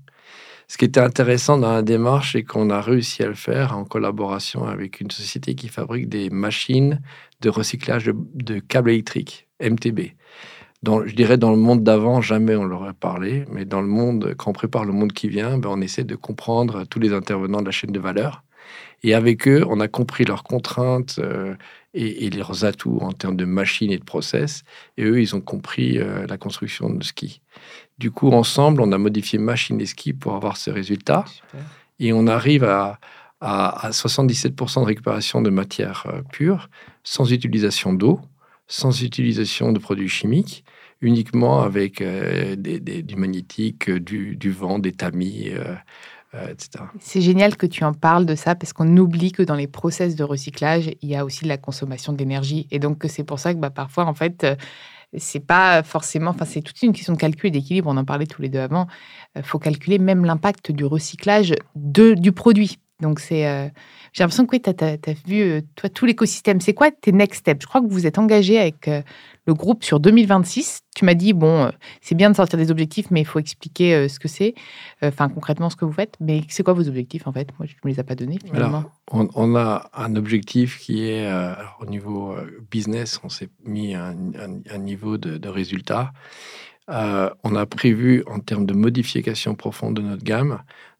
Ce 0.66 0.76
qui 0.76 0.84
était 0.84 1.00
intéressant 1.00 1.56
dans 1.56 1.72
la 1.72 1.82
démarche, 1.82 2.32
c'est 2.32 2.42
qu'on 2.42 2.68
a 2.68 2.80
réussi 2.80 3.22
à 3.22 3.28
le 3.28 3.34
faire 3.34 3.76
en 3.76 3.84
collaboration 3.84 4.64
avec 4.66 5.00
une 5.00 5.10
société 5.10 5.54
qui 5.54 5.68
fabrique 5.68 6.08
des 6.08 6.28
machines 6.28 7.00
de 7.40 7.48
recyclage 7.48 8.10
de, 8.34 8.58
câbles 8.58 8.90
électriques, 8.90 9.48
MTB 9.62 10.00
je 10.84 11.14
dirais 11.14 11.38
dans 11.38 11.50
le 11.50 11.56
monde 11.56 11.82
d'avant, 11.82 12.20
jamais 12.20 12.54
on 12.56 12.64
l'aurait 12.64 12.94
parlé, 12.94 13.44
mais 13.50 13.64
dans 13.64 13.80
le 13.80 13.88
monde, 13.88 14.34
quand 14.36 14.50
on 14.50 14.52
prépare 14.52 14.84
le 14.84 14.92
monde 14.92 15.12
qui 15.12 15.28
vient, 15.28 15.58
ben 15.58 15.70
on 15.70 15.80
essaie 15.80 16.04
de 16.04 16.14
comprendre 16.14 16.84
tous 16.84 17.00
les 17.00 17.12
intervenants 17.12 17.60
de 17.60 17.66
la 17.66 17.72
chaîne 17.72 17.92
de 17.92 18.00
valeur. 18.00 18.44
Et 19.02 19.14
avec 19.14 19.46
eux, 19.46 19.64
on 19.68 19.80
a 19.80 19.88
compris 19.88 20.24
leurs 20.24 20.42
contraintes 20.42 21.18
euh, 21.18 21.54
et, 21.94 22.30
leurs 22.30 22.64
atouts 22.64 22.98
en 23.00 23.12
termes 23.12 23.36
de 23.36 23.44
machines 23.44 23.92
et 23.92 23.98
de 23.98 24.04
process. 24.04 24.64
Et 24.96 25.04
eux, 25.04 25.20
ils 25.20 25.36
ont 25.36 25.40
compris 25.40 25.98
euh, 25.98 26.26
la 26.26 26.36
construction 26.36 26.90
de 26.90 27.02
ski. 27.04 27.40
Du 27.98 28.10
coup, 28.10 28.30
ensemble, 28.30 28.80
on 28.80 28.92
a 28.92 28.98
modifié 28.98 29.38
machine 29.38 29.80
et 29.80 29.86
ski 29.86 30.12
pour 30.12 30.34
avoir 30.34 30.56
ce 30.56 30.70
résultat. 30.70 31.24
Et 32.00 32.12
on 32.12 32.26
arrive 32.26 32.64
à, 32.64 32.98
à, 33.40 33.90
77% 33.90 34.80
de 34.80 34.86
récupération 34.86 35.42
de 35.42 35.50
matière 35.50 36.04
euh, 36.06 36.22
pure, 36.32 36.68
sans 37.04 37.32
utilisation 37.32 37.92
d'eau 37.92 38.20
sans 38.70 39.02
utilisation 39.02 39.72
de 39.72 39.78
produits 39.78 40.10
chimiques, 40.10 40.62
uniquement 41.00 41.62
avec 41.62 42.02
du 42.02 43.16
magnétique, 43.16 43.90
du, 43.90 44.50
vent, 44.50 44.78
des 44.78 44.92
tamis, 44.92 45.52
euh. 46.34 46.54
C'est 47.00 47.20
génial 47.20 47.56
que 47.56 47.66
tu 47.66 47.84
en 47.84 47.94
parles 47.94 48.26
de 48.26 48.34
ça 48.34 48.54
parce 48.54 48.72
qu'on 48.72 48.96
oublie 48.96 49.32
que 49.32 49.42
dans 49.42 49.54
les 49.54 49.66
process 49.66 50.14
de 50.14 50.24
recyclage, 50.24 50.90
il 51.00 51.08
y 51.08 51.16
a 51.16 51.24
aussi 51.24 51.44
la 51.44 51.56
consommation 51.56 52.12
d'énergie. 52.12 52.66
Et 52.70 52.78
donc, 52.78 53.04
c'est 53.08 53.24
pour 53.24 53.38
ça 53.38 53.54
que 53.54 53.58
bah, 53.58 53.70
parfois, 53.70 54.04
en 54.04 54.14
fait, 54.14 54.46
c'est 55.16 55.40
pas 55.40 55.82
forcément, 55.82 56.30
enfin 56.30 56.44
c'est 56.44 56.60
toute 56.60 56.82
une 56.82 56.92
question 56.92 57.14
de 57.14 57.18
calcul 57.18 57.48
et 57.48 57.50
d'équilibre, 57.50 57.88
on 57.88 57.96
en 57.96 58.04
parlait 58.04 58.26
tous 58.26 58.42
les 58.42 58.48
deux 58.48 58.58
avant, 58.58 58.86
il 59.36 59.42
faut 59.42 59.58
calculer 59.58 59.98
même 59.98 60.24
l'impact 60.24 60.70
du 60.70 60.84
recyclage 60.84 61.54
du 61.74 62.32
produit. 62.32 62.78
Donc 63.00 63.20
c'est 63.20 63.70
j'ai 64.12 64.24
l'impression 64.24 64.46
que 64.46 64.56
tu 64.56 64.84
as, 64.84 65.26
vu, 65.26 65.42
euh, 65.42 65.60
toi, 65.76 65.88
tout 65.88 66.06
l'écosystème. 66.06 66.60
C'est 66.60 66.74
quoi 66.74 66.90
tes 66.90 67.12
next 67.12 67.40
steps? 67.40 67.62
Je 67.62 67.66
crois 67.66 67.80
que 67.80 67.86
vous 67.86 68.06
êtes 68.06 68.18
engagé 68.18 68.58
avec 68.58 68.88
euh, 68.88 69.02
le 69.46 69.54
groupe 69.54 69.84
sur 69.84 70.00
2026. 70.00 70.80
Tu 70.94 71.04
m'as 71.04 71.14
dit, 71.14 71.32
bon, 71.32 71.66
euh, 71.66 71.70
c'est 72.00 72.14
bien 72.14 72.30
de 72.30 72.36
sortir 72.36 72.58
des 72.58 72.70
objectifs, 72.70 73.10
mais 73.10 73.20
il 73.20 73.26
faut 73.26 73.38
expliquer 73.38 74.08
ce 74.08 74.18
que 74.18 74.28
c'est, 74.28 74.54
enfin, 75.02 75.28
concrètement, 75.28 75.70
ce 75.70 75.76
que 75.76 75.84
vous 75.84 75.92
faites. 75.92 76.16
Mais 76.20 76.42
c'est 76.48 76.62
quoi 76.62 76.72
vos 76.72 76.88
objectifs, 76.88 77.26
en 77.26 77.32
fait? 77.32 77.48
Moi, 77.58 77.66
je 77.66 77.74
ne 77.74 77.88
me 77.88 77.94
les 77.94 78.00
ai 78.00 78.02
pas 78.02 78.14
donnés, 78.14 78.38
finalement. 78.44 78.84
on, 79.12 79.56
a 79.56 79.90
un 79.94 80.16
objectif 80.16 80.78
qui 80.78 81.08
est, 81.08 81.26
alors, 81.26 81.78
au 81.80 81.86
niveau 81.86 82.34
business, 82.70 83.20
on 83.22 83.28
s'est 83.28 83.50
mis 83.64 83.94
un, 83.94 84.16
un, 84.70 84.78
niveau 84.78 85.18
de, 85.18 85.38
de 85.38 85.48
résultat. 85.48 86.12
on 86.88 87.54
a 87.54 87.66
prévu, 87.66 88.24
en 88.26 88.40
termes 88.40 88.66
de 88.66 88.74
modification 88.74 89.54
profonde 89.54 89.94
de 89.94 90.02
notre 90.02 90.24
gamme, 90.24 90.58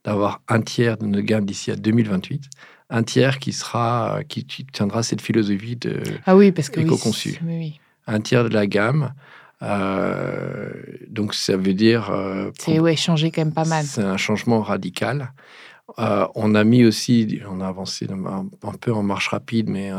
d'avoir 0.08 0.40
un 0.48 0.60
tiers 0.62 0.96
de 0.96 1.06
notre 1.06 1.24
gamme 1.24 1.44
d'ici 1.44 1.70
à 1.70 1.76
2028 1.76 2.48
un 2.90 3.02
tiers 3.02 3.38
qui 3.38 3.52
sera 3.52 4.20
qui 4.28 4.44
tiendra 4.44 5.02
cette 5.02 5.20
philosophie 5.20 5.76
de 5.76 6.02
ah 6.26 6.36
oui 6.36 6.52
parce 6.52 6.70
que 6.70 6.80
éco-conçu. 6.80 7.38
Un 8.06 8.20
tiers 8.20 8.44
de 8.44 8.54
la 8.54 8.66
gamme. 8.66 9.12
Euh, 9.60 10.70
donc 11.08 11.34
ça 11.34 11.56
veut 11.56 11.74
dire 11.74 12.10
euh, 12.10 12.50
c'est 12.58 12.78
ouais 12.78 12.96
changer 12.96 13.30
quand 13.30 13.42
même 13.42 13.52
pas 13.52 13.64
mal. 13.64 13.84
C'est 13.84 14.02
un 14.02 14.16
changement 14.16 14.62
radical. 14.62 15.32
Euh, 15.98 16.26
on 16.34 16.54
a 16.54 16.64
mis 16.64 16.84
aussi, 16.84 17.40
on 17.50 17.60
a 17.60 17.66
avancé 17.68 18.06
un, 18.10 18.72
peu 18.80 18.92
en 18.92 19.02
marche 19.02 19.28
rapide, 19.28 19.68
mais 19.68 19.90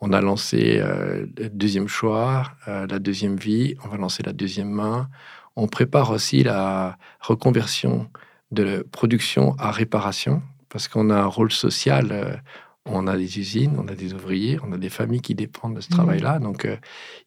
on 0.00 0.12
a 0.12 0.20
lancé 0.20 0.78
le 0.78 1.48
deuxième 1.48 1.88
choix, 1.88 2.52
la 2.66 2.98
deuxième 2.98 3.36
vie. 3.36 3.74
On 3.84 3.88
va 3.88 3.96
lancer 3.96 4.22
la 4.22 4.32
deuxième 4.32 4.70
main. 4.70 5.08
On 5.56 5.68
prépare 5.68 6.10
aussi 6.10 6.42
la 6.42 6.96
reconversion 7.20 8.08
de 8.52 8.86
production 8.92 9.56
à 9.58 9.72
réparation 9.72 10.42
parce 10.68 10.88
qu'on 10.88 11.10
a 11.10 11.16
un 11.16 11.26
rôle 11.26 11.52
social. 11.52 12.08
Euh, 12.12 12.36
on 12.84 13.06
a 13.06 13.16
des 13.16 13.38
usines, 13.38 13.76
on 13.78 13.86
a 13.86 13.94
des 13.94 14.12
ouvriers, 14.12 14.58
on 14.66 14.72
a 14.72 14.76
des 14.76 14.88
familles 14.88 15.20
qui 15.20 15.34
dépendent 15.34 15.76
de 15.76 15.80
ce 15.80 15.88
mmh. 15.88 15.94
travail-là. 15.94 16.38
Donc, 16.40 16.64
euh, 16.64 16.76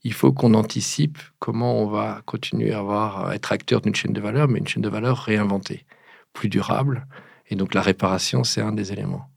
il 0.03 0.13
faut 0.13 0.33
qu'on 0.33 0.53
anticipe 0.53 1.17
comment 1.39 1.81
on 1.81 1.87
va 1.87 2.21
continuer 2.25 2.73
à, 2.73 2.79
avoir, 2.79 3.31
être 3.31 3.51
acteur 3.53 3.79
d'une 3.81 3.95
chaîne 3.95 4.11
de 4.11 4.19
valeur, 4.19 4.49
mais 4.49 4.59
une 4.59 4.67
chaîne 4.67 4.83
de 4.83 4.89
valeur 4.89 5.17
réinventée, 5.17 5.85
plus 6.33 6.49
durable. 6.49 7.07
Et 7.49 7.55
donc, 7.55 7.73
la 7.73 7.81
réparation, 7.81 8.43
c'est 8.43 8.61
un 8.61 8.73
des 8.73 8.91
éléments. 8.91 9.29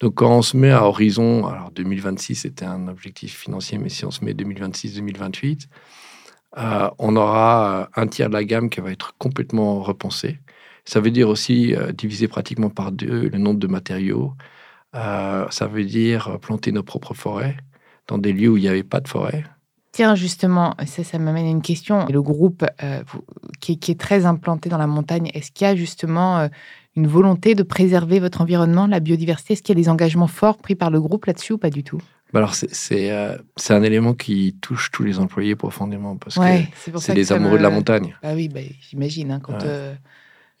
Donc, 0.00 0.14
quand 0.14 0.30
on 0.30 0.42
se 0.42 0.56
met 0.56 0.70
à 0.70 0.84
horizon, 0.84 1.46
alors 1.46 1.72
2026, 1.72 2.36
c'était 2.36 2.64
un 2.64 2.86
objectif 2.86 3.36
financier, 3.36 3.78
mais 3.78 3.88
si 3.88 4.04
on 4.04 4.12
se 4.12 4.24
met 4.24 4.34
2026-2028, 4.34 5.66
euh, 6.56 6.88
on 6.98 7.16
aura 7.16 7.88
un 7.96 8.06
tiers 8.06 8.28
de 8.28 8.34
la 8.34 8.44
gamme 8.44 8.70
qui 8.70 8.80
va 8.80 8.92
être 8.92 9.14
complètement 9.18 9.82
repensée. 9.82 10.38
Ça 10.84 11.00
veut 11.00 11.10
dire 11.10 11.28
aussi 11.28 11.74
euh, 11.74 11.92
diviser 11.92 12.28
pratiquement 12.28 12.70
par 12.70 12.92
deux 12.92 13.28
le 13.28 13.38
nombre 13.38 13.58
de 13.58 13.66
matériaux. 13.66 14.34
Euh, 14.94 15.46
ça 15.50 15.66
veut 15.66 15.84
dire 15.84 16.38
planter 16.40 16.72
nos 16.72 16.82
propres 16.82 17.14
forêts 17.14 17.56
dans 18.06 18.18
des 18.18 18.32
lieux 18.32 18.48
où 18.48 18.56
il 18.56 18.62
n'y 18.62 18.68
avait 18.68 18.82
pas 18.82 19.00
de 19.00 19.08
forêt. 19.08 19.44
Tiens, 19.92 20.14
justement, 20.14 20.74
ça, 20.86 21.04
ça 21.04 21.18
m'amène 21.18 21.46
à 21.46 21.50
une 21.50 21.62
question. 21.62 22.06
Le 22.06 22.22
groupe 22.22 22.64
euh, 22.82 23.02
qui, 23.60 23.72
est 23.72 24.00
très 24.00 24.26
implanté 24.26 24.68
dans 24.68 24.78
la 24.78 24.86
montagne, 24.86 25.30
est-ce 25.34 25.50
qu'il 25.50 25.66
y 25.66 25.70
a 25.70 25.76
justement 25.76 26.48
une 26.94 27.06
volonté 27.06 27.54
de 27.54 27.62
préserver 27.62 28.20
votre 28.20 28.40
environnement, 28.40 28.86
la 28.86 29.00
biodiversité? 29.00 29.54
Est-ce 29.54 29.62
qu'il 29.62 29.76
y 29.76 29.80
a 29.80 29.82
des 29.82 29.88
engagements 29.88 30.26
forts 30.26 30.58
pris 30.58 30.74
par 30.74 30.90
le 30.90 31.00
groupe 31.00 31.26
là-dessus 31.26 31.54
ou 31.54 31.58
pas 31.58 31.70
du 31.70 31.82
tout? 31.82 32.00
Bah 32.32 32.40
alors, 32.40 32.54
c'est 32.54 33.10
un 33.70 33.82
élément 33.82 34.12
qui 34.12 34.56
touche 34.60 34.90
tous 34.90 35.02
les 35.02 35.18
employés 35.18 35.56
profondément 35.56 36.16
parce 36.16 36.36
que 36.36 36.98
c'est 36.98 37.14
des 37.14 37.32
amoureux 37.32 37.58
de 37.58 37.62
la 37.62 37.70
montagne. 37.70 38.14
Ah 38.22 38.34
oui, 38.34 38.48
bah, 38.48 38.60
j'imagine. 38.80 39.32
Hein, 39.32 39.40
quand 39.42 39.58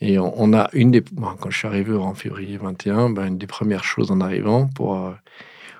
et 0.00 0.18
on, 0.18 0.52
a 0.52 0.68
une 0.74 0.92
des. 0.92 1.02
quand 1.02 1.50
je 1.50 1.58
suis 1.58 1.66
arrivé 1.66 1.92
en 1.94 2.14
février 2.14 2.56
21, 2.56 3.10
ben, 3.10 3.26
une 3.26 3.38
des 3.38 3.48
premières 3.48 3.82
choses 3.82 4.12
en 4.12 4.20
arrivant 4.20 4.68
pour. 4.68 4.96
Euh, 4.96 5.12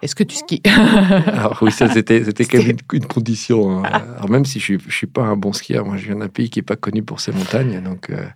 Est-ce 0.03 0.17
que 0.17 0.25
tu 0.25 0.35
skis? 0.35 0.61
Alors 0.65 1.57
oui, 1.63 1.71
ça 1.71 1.89
c'était 1.89 2.21
quand 2.23 2.59
même 2.59 2.77
une, 2.93 3.07
condition. 3.07 3.79
Hein. 3.79 3.83
Alors 3.85 4.29
même 4.29 4.45
si 4.45 4.59
je 4.59 4.75
ne 4.75 4.79
suis, 4.91 5.07
pas 5.07 5.23
un 5.23 5.37
bon 5.37 5.53
skieur, 5.53 5.87
moi 5.87 5.97
je 5.97 6.07
viens 6.07 6.17
d'un 6.17 6.29
pays 6.29 6.51
qui 6.51 6.59
n'est 6.59 6.65
pas 6.65 6.75
connu 6.75 7.05
pour 7.05 7.21
ses 7.21 7.31
montagnes, 7.31 7.81
donc 7.81 8.11
euh, 8.11 8.27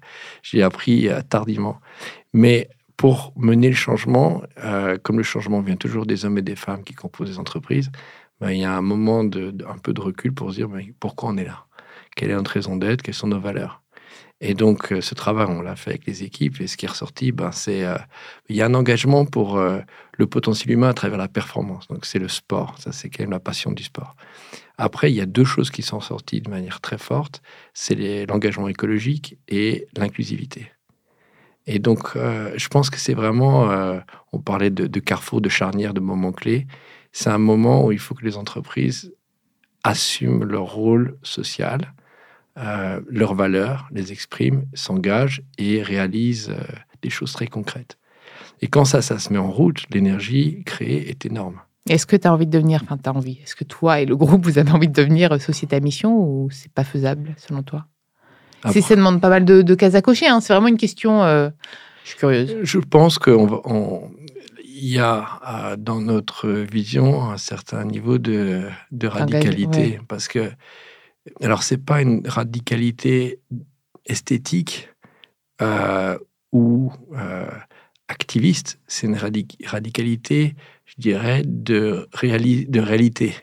j'ai 0.43 0.63
appris 0.63 1.09
euh, 1.09 1.21
tardivement. 1.29 1.81
Mais 2.33 2.69
pour 2.97 3.33
mener 3.35 3.69
le 3.69 3.75
changement, 3.75 4.43
comme 5.03 5.17
le 5.17 5.25
changement 5.25 5.61
vient 5.61 5.75
toujours 5.75 6.07
des 6.07 6.25
hommes 6.25 6.39
et 6.39 6.43
des 6.43 6.55
femmes 6.55 6.85
qui 6.85 6.95
composent 6.95 7.31
des 7.31 7.39
entreprises, 7.41 7.91
ben, 8.41 8.53
il 8.53 8.61
y 8.61 8.65
a 8.65 8.73
un 8.73 8.83
moment 8.83 9.25
de, 9.25 9.53
un 9.69 9.79
peu 9.79 9.93
de 9.93 10.01
recul 10.01 10.33
pour 10.33 10.51
se 10.51 10.57
dire 10.57 10.69
ben, 10.69 10.85
pourquoi 11.01 11.31
on 11.31 11.37
est 11.37 11.45
là, 11.45 11.67
quelle 12.15 12.31
est 12.31 12.35
notre 12.35 12.53
raison 12.53 12.77
d'être, 12.77 13.03
quelles 13.03 13.15
sont 13.15 13.27
nos 13.27 13.41
valeurs? 13.41 13.82
Et 14.45 14.55
donc, 14.55 14.93
euh, 14.93 15.01
ce 15.01 15.15
travail, 15.15 15.47
on 15.49 15.63
l'a 15.63 15.77
fait 15.77 15.91
avec 15.91 16.05
les 16.05 16.25
équipes. 16.25 16.61
Et 16.61 16.67
ce 16.67 16.77
qui 16.77 16.85
est 16.85 16.89
ressorti, 16.89 17.31
ben, 17.31 17.53
c'est 17.53 17.85
euh, 17.85 17.97
y 18.51 18.61
a 18.61 18.67
un 18.67 18.75
engagement 18.75 19.25
pour 19.25 19.57
euh, 19.57 19.79
le 20.19 20.27
potentiel 20.27 20.73
humain 20.73 20.89
à 20.89 20.95
travers 20.95 21.17
la 21.17 21.29
performance. 21.29 21.87
Donc, 21.87 22.05
c'est 22.05 22.19
le 22.19 22.27
sport. 22.27 22.77
Ça, 22.81 22.91
c'est 22.91 23.09
quand 23.09 23.23
même 23.23 23.31
la 23.31 23.39
passion 23.39 23.71
du 23.71 23.85
sport. 23.85 24.17
Après, 24.79 25.13
il 25.13 25.15
y 25.15 25.21
a 25.21 25.27
deux 25.27 25.45
choses 25.45 25.71
qui 25.71 25.83
sont 25.83 26.01
sorties 26.01 26.41
de 26.41 26.51
manière 26.51 26.81
très 26.81 26.99
forte. 26.99 27.41
C'est 27.73 28.27
l'engagement 28.27 28.67
écologique 28.67 29.39
et 29.47 29.87
l'inclusivité. 29.97 30.73
Et 31.69 31.79
donc, 31.79 32.15
je 32.17 32.69
pense 32.69 32.91
que 32.91 32.99
c'est 32.99 33.15
vraiment, 33.15 33.71
on 34.33 34.41
parlait 34.41 34.71
de, 34.71 35.01
carrefour, 35.01 35.41
de 35.41 35.49
charnière, 35.49 35.95
de 35.95 36.01
moments 36.01 36.33
clés. 36.33 36.67
C'est 37.13 37.31
un 37.31 37.39
moment 37.39 37.85
où 37.85 37.93
il 37.93 38.01
faut 38.01 38.17
que 38.17 38.25
les 38.25 38.37
entreprises 38.37 39.15
assument 39.85 40.43
leur 40.43 40.65
rôle 40.65 41.17
social, 41.23 41.95
euh, 42.59 43.01
leurs 43.09 43.35
valeurs, 43.35 43.89
les 43.93 44.13
expriment, 44.13 44.65
s'engagent 44.75 45.43
et 45.59 45.83
réalisent 45.83 46.51
euh, 46.51 46.63
des 47.01 47.11
choses 47.11 47.33
très 47.33 47.47
concrètes. 47.47 47.97
Et 48.61 48.69
quand 48.69 48.85
ça, 48.85 49.01
ça 49.03 49.19
se 49.19 49.33
met 49.33 49.39
en 49.39 49.51
route, 49.51 49.85
l'énergie 49.91 50.63
créée 50.65 51.09
est 51.09 51.25
énorme. 51.25 51.61
Est-ce 51.89 52.07
que 52.07 52.15
tu 52.15 52.29
as 52.29 52.33
envie 52.33 52.47
de 52.47 52.51
devenir, 52.51 52.81
enfin, 52.85 52.97
tu 52.97 53.09
as 53.09 53.13
envie, 53.13 53.41
est-ce 53.43 53.57
que 53.57 53.65
toi 53.65 54.01
et 54.01 54.07
le 54.07 54.17
groupe, 54.17 54.45
vous 54.45 54.59
avez 54.59 54.71
envie 54.71 54.89
de 54.89 54.93
devenir 54.93 55.41
société 55.41 55.77
à 55.77 55.81
mission 55.81 56.17
ou 56.17 56.49
c'est 56.51 56.71
pas 56.71 56.85
faisable 56.85 57.35
selon 57.39 57.63
toi? 57.63 57.87
Ah 58.63 58.73
C'est 58.73 58.81
Ça 58.81 58.95
demande 58.95 59.21
pas 59.21 59.31
mal 59.31 59.45
de, 59.45 59.63
de 59.63 59.75
cases 59.75 59.95
à 59.95 60.03
cocher, 60.03 60.29
hein. 60.29 60.41
c'est 60.41 60.53
vraiment 60.53 60.69
une 60.69 60.77
question. 60.77 61.25
Euh, 61.25 61.51
je 62.05 62.11
suis 62.11 62.19
curieuse. 62.19 62.57
Je 62.63 62.79
pense 62.79 63.19
qu'il 63.19 63.35
y 64.65 64.99
a 64.99 65.77
dans 65.79 66.01
notre 66.01 66.51
vision 66.51 67.31
un 67.31 67.39
certain 67.39 67.85
niveau 67.85 68.19
de, 68.19 68.63
de 68.91 69.07
radicalité. 69.07 70.01
Parce 70.07 70.29
que 70.29 70.51
alors, 71.41 71.63
c'est 71.63 71.79
pas 71.79 72.03
une 72.03 72.27
radicalité 72.27 73.41
esthétique 74.07 74.91
euh, 75.61 76.19
ou 76.51 76.93
euh, 77.17 77.49
activiste, 78.09 78.81
c'est 78.87 79.07
une 79.07 79.17
radicalité, 79.17 80.55
je 80.85 80.95
dirais, 80.99 81.43
de, 81.45 82.09
de 82.13 82.81
réalité 82.81 83.35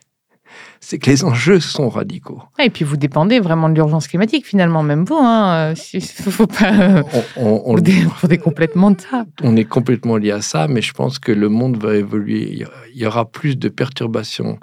c'est 0.80 0.98
que 0.98 1.10
les 1.10 1.24
enjeux 1.24 1.60
sont 1.60 1.89
radicaux. 1.89 2.42
Et 2.58 2.70
puis 2.70 2.86
vous 2.86 2.98
dépendez 2.98 3.39
vraiment 3.39 3.70
de 3.70 3.76
l'urgence 3.76 4.08
climatique 4.08 4.46
finalement, 4.46 4.84
même 4.84 5.06
vous. 5.06 5.20
Hein, 5.20 5.74
il 5.94 6.02
faut 6.02 6.48
pas 6.48 7.04
on, 7.36 7.62
on, 7.65 8.38
complètement 8.38 8.92
de 8.92 9.02
ça. 9.02 9.26
On 9.42 9.56
est 9.56 9.65
complètement 9.65 10.18
lié 10.18 10.32
à 10.32 10.42
ça, 10.42 10.68
mais 10.68 10.82
je 10.82 10.94
pense 10.94 11.20
que 11.20 11.32
le 11.32 11.50
monde 11.50 11.78
va 11.78 11.96
évoluer. 11.96 12.65
Il 12.94 13.00
y 13.00 13.06
aura 13.06 13.30
plus 13.30 13.58
de 13.58 13.70
perturbations 13.70 14.60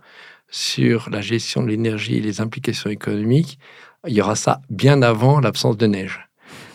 sur 0.49 1.11
la 1.11 1.21
gestion 1.21 1.63
de 1.63 1.69
l'énergie 1.69 2.17
et 2.17 2.21
les 2.21 2.41
implications 2.41 2.91
économiques. 2.91 3.59
Il 4.07 4.15
y 4.15 4.21
aura 4.21 4.37
ça 4.37 4.61
bien 4.71 5.03
avant 5.03 5.41
l'absence 5.41 5.77
de 5.77 5.87
neige. 5.87 6.29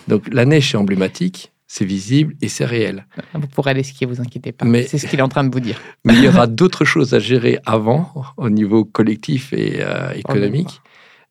Donc 0.08 0.24
la 0.32 0.46
neige 0.46 0.74
est 0.74 0.78
emblématique, 0.78 1.52
c'est 1.68 1.86
visible 1.86 2.36
et 2.42 2.50
c'est 2.50 2.66
réel. 2.66 3.06
Vous 3.34 3.48
pourrez 3.48 3.72
aller 3.72 3.84
skier, 3.84 4.06
vous 4.06 4.20
inquiétez 4.20 4.52
pas. 4.52 4.66
C'est 4.88 4.98
ce 4.98 5.08
qu'il 5.08 5.20
est 5.20 5.24
en 5.24 5.30
train 5.30 5.46
de 5.46 5.54
vous 5.54 5.62
dire. 5.62 5.80
Mais 6.04 6.14
il 6.16 6.24
y 6.24 6.28
aura 6.28 6.48
d'autres 6.48 6.84
choses 6.84 7.14
à 7.14 7.20
gérer 7.20 7.60
avant, 7.66 8.12
au 8.38 8.50
niveau 8.50 8.84
collectif 8.84 9.54
et 9.54 9.78
euh, 9.80 10.12
économique. 10.14 10.82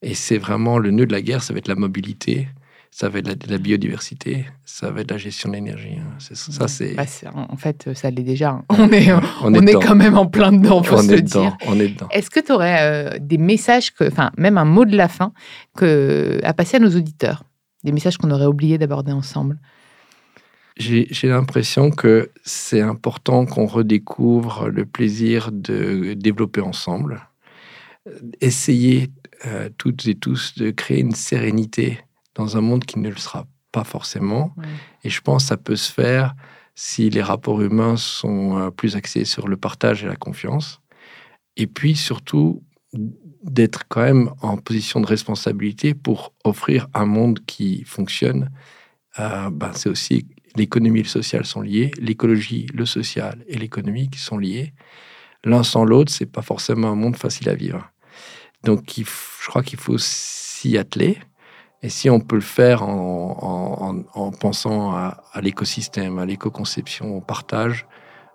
Et 0.03 0.15
c'est 0.15 0.39
vraiment 0.39 0.79
le 0.79 0.93
nœud 0.93 1.05
de 1.05 1.13
la 1.13 1.21
guerre, 1.21 1.43
ça 1.43 1.53
va 1.53 1.59
être 1.59 1.69
la 1.69 1.75
mobilité, 1.75 2.49
ça 2.91 3.09
va 3.09 3.21
être 3.21 3.47
la, 3.49 3.59
biodiversité, 3.59 4.47
ça 4.65 4.91
va 4.91 5.03
être 5.03 5.13
la 5.13 5.19
gestion 5.19 5.49
de 5.49 5.55
l'énergie. 5.55 5.97
Hein. 5.99 6.17
Ça, 6.19 6.67
c'est. 6.67 6.95
Bah, 6.95 7.05
en 7.35 7.57
fait, 7.57 7.95
ça 7.95 8.11
l'est 8.11 8.23
déjà. 8.23 8.51
Hein. 8.51 8.65
On 8.71 8.91
est, 8.91 9.13
on, 9.43 9.55
est, 9.67 9.75
quand 9.75 9.95
même 9.95 10.19
en 10.19 10.27
plein 10.27 10.53
dedans, 10.53 10.83
faut 10.83 10.97
on 10.97 11.03
se 11.03 11.13
est 11.13 11.23
dire. 11.23 11.57
On 11.67 11.79
est 11.79 11.89
dedans. 11.89 12.09
Est-ce 12.11 12.31
que 12.31 12.41
tu 12.41 12.53
aurais 12.53 12.79
euh, 12.81 13.19
des 13.21 13.39
messages, 13.39 13.93
enfin, 14.01 14.33
même 14.37 14.59
un 14.59 14.65
mot 14.65 14.85
de 14.85 14.97
la 14.97 15.09
fin, 15.09 15.33
que, 15.77 16.41
à 16.43 16.53
passer 16.53 16.77
à 16.77 16.81
nos 16.81 16.95
auditeurs? 16.95 17.45
Des 17.85 17.93
messages 17.93 18.19
qu'on 18.19 18.31
aurait 18.31 18.47
oublié 18.47 18.77
d'aborder 18.77 19.13
ensemble? 19.13 19.59
J'ai 20.77 21.07
l'impression 21.29 21.91
que 21.91 22.31
c'est 22.43 22.81
important 22.81 23.45
qu'on 23.45 23.67
redécouvre 23.67 24.69
le 24.69 24.87
plaisir 24.87 25.51
de 25.53 26.15
développer 26.15 26.63
ensemble, 26.63 27.29
essayer 28.41 29.11
euh, 29.47 29.69
toutes 29.77 30.07
et 30.07 30.15
tous 30.15 30.55
de 30.57 30.71
créer 30.71 31.01
une 31.01 31.15
sérénité 31.15 31.99
dans 32.35 32.57
un 32.57 32.61
monde 32.61 32.85
qui 32.85 32.99
ne 32.99 33.09
le 33.09 33.17
sera 33.17 33.47
pas 33.73 33.85
forcément. 33.85 34.55
Et 35.05 35.11
je 35.11 35.21
pense 35.21 35.45
que 35.45 35.49
ça 35.49 35.57
peut 35.57 35.77
se 35.77 35.93
faire 35.93 36.35
si 36.75 37.11
les 37.11 37.23
rapports 37.23 37.61
humains 37.61 37.97
sont 37.97 38.59
euh, 38.59 38.71
plus 38.71 38.97
axés 38.97 39.25
sur 39.25 39.49
le 39.49 39.57
partage 39.57 40.05
et 40.05 40.07
la 40.07 40.17
confiance. 40.17 40.81
Et 41.57 41.67
puis 41.67 41.95
surtout, 41.95 42.63
d'être 43.43 43.85
quand 43.89 44.03
même 44.03 44.31
en 44.43 44.57
position 44.57 45.01
de 45.01 45.07
responsabilité 45.07 45.95
pour 45.95 46.35
offrir 46.45 46.89
un 46.95 47.07
monde 47.07 47.41
qui 47.47 47.85
fonctionne. 47.85 48.51
Euh, 49.19 49.51
ben, 49.51 49.73
c'est 49.75 49.89
aussi 49.89 50.27
l'économie 50.57 51.01
et 51.01 51.05
le 51.05 51.09
social 51.09 51.45
sont 51.45 51.61
liés, 51.61 51.91
l'écologie, 51.99 52.67
le 52.75 52.87
social 52.87 53.45
et 53.47 53.57
l'économie 53.57 54.11
sont 54.17 54.39
liés. 54.39 54.73
L'un 55.45 55.63
sans 55.63 55.85
l'autre, 55.85 56.13
c'est 56.13 56.27
pas 56.27 56.43
forcément 56.43 56.91
un 56.91 56.95
monde 56.95 57.17
facile 57.17 57.49
à 57.49 57.55
vivre. 57.55 57.91
Donc, 58.65 58.85
je 58.95 59.49
crois 59.49 59.63
qu'il 59.63 59.79
faut 59.79 59.97
s'y 59.97 60.77
atteler. 60.77 61.19
Et 61.83 61.89
si 61.89 62.11
on 62.11 62.21
peut 62.21 62.37
le 62.37 62.43
faire 62.43 62.83
en, 62.83 64.33
pensant 64.39 64.93
à, 64.93 65.23
à 65.33 65.41
l'écosystème, 65.41 66.19
à 66.19 66.27
l'éco-conception, 66.27 67.17
au 67.17 67.21
partage, 67.21 67.87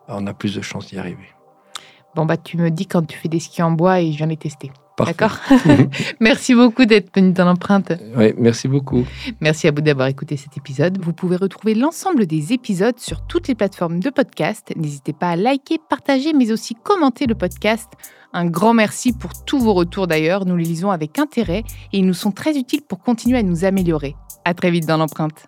on 0.07 0.25
a 0.27 0.33
plus 0.33 0.55
de 0.55 0.61
chances 0.61 0.87
d'y 0.87 0.97
arriver. 0.97 1.27
Bon, 2.15 2.25
bah, 2.25 2.37
tu 2.37 2.57
me 2.57 2.71
dis 2.71 2.85
quand 2.85 3.05
tu 3.05 3.17
fais 3.17 3.27
des 3.27 3.39
skis 3.39 3.61
en 3.61 3.71
bois 3.71 3.99
et 3.99 4.11
je 4.11 4.17
viens 4.17 4.27
les 4.27 4.37
tester. 4.37 4.71
D'accord 4.97 5.37
Merci 6.19 6.55
beaucoup 6.55 6.85
d'être 6.85 7.13
venu 7.13 7.33
dans 7.33 7.45
l'empreinte. 7.45 7.91
Oui, 8.15 8.33
merci 8.37 8.67
beaucoup. 8.67 9.05
Merci 9.41 9.67
à 9.67 9.71
vous 9.71 9.81
d'avoir 9.81 10.07
écouté 10.07 10.37
cet 10.37 10.57
épisode. 10.57 10.97
Vous 11.01 11.13
pouvez 11.13 11.35
retrouver 11.35 11.75
l'ensemble 11.75 12.25
des 12.25 12.53
épisodes 12.53 12.97
sur 12.97 13.25
toutes 13.27 13.47
les 13.47 13.55
plateformes 13.55 13.99
de 13.99 14.09
podcast. 14.09 14.71
N'hésitez 14.75 15.13
pas 15.13 15.31
à 15.31 15.35
liker, 15.35 15.79
partager, 15.89 16.33
mais 16.33 16.51
aussi 16.51 16.75
commenter 16.75 17.25
le 17.25 17.35
podcast. 17.35 17.89
Un 18.37 18.47
grand 18.47 18.73
merci 18.73 19.13
pour 19.13 19.31
tous 19.45 19.59
vos 19.59 19.73
retours 19.73 20.07
d'ailleurs. 20.07 20.45
Nous 20.45 20.57
les 20.57 20.65
lisons 20.65 20.91
avec 20.91 21.19
intérêt 21.19 21.63
et 21.93 21.99
ils 21.99 22.05
nous 22.05 22.13
sont 22.13 22.33
très 22.33 22.57
utiles 22.57 22.81
pour 22.81 22.99
continuer 22.99 23.37
à 23.37 23.43
nous 23.43 23.63
améliorer. 23.63 24.13
À 24.43 24.53
très 24.53 24.71
vite 24.71 24.85
dans 24.85 24.97
l'empreinte. 24.97 25.47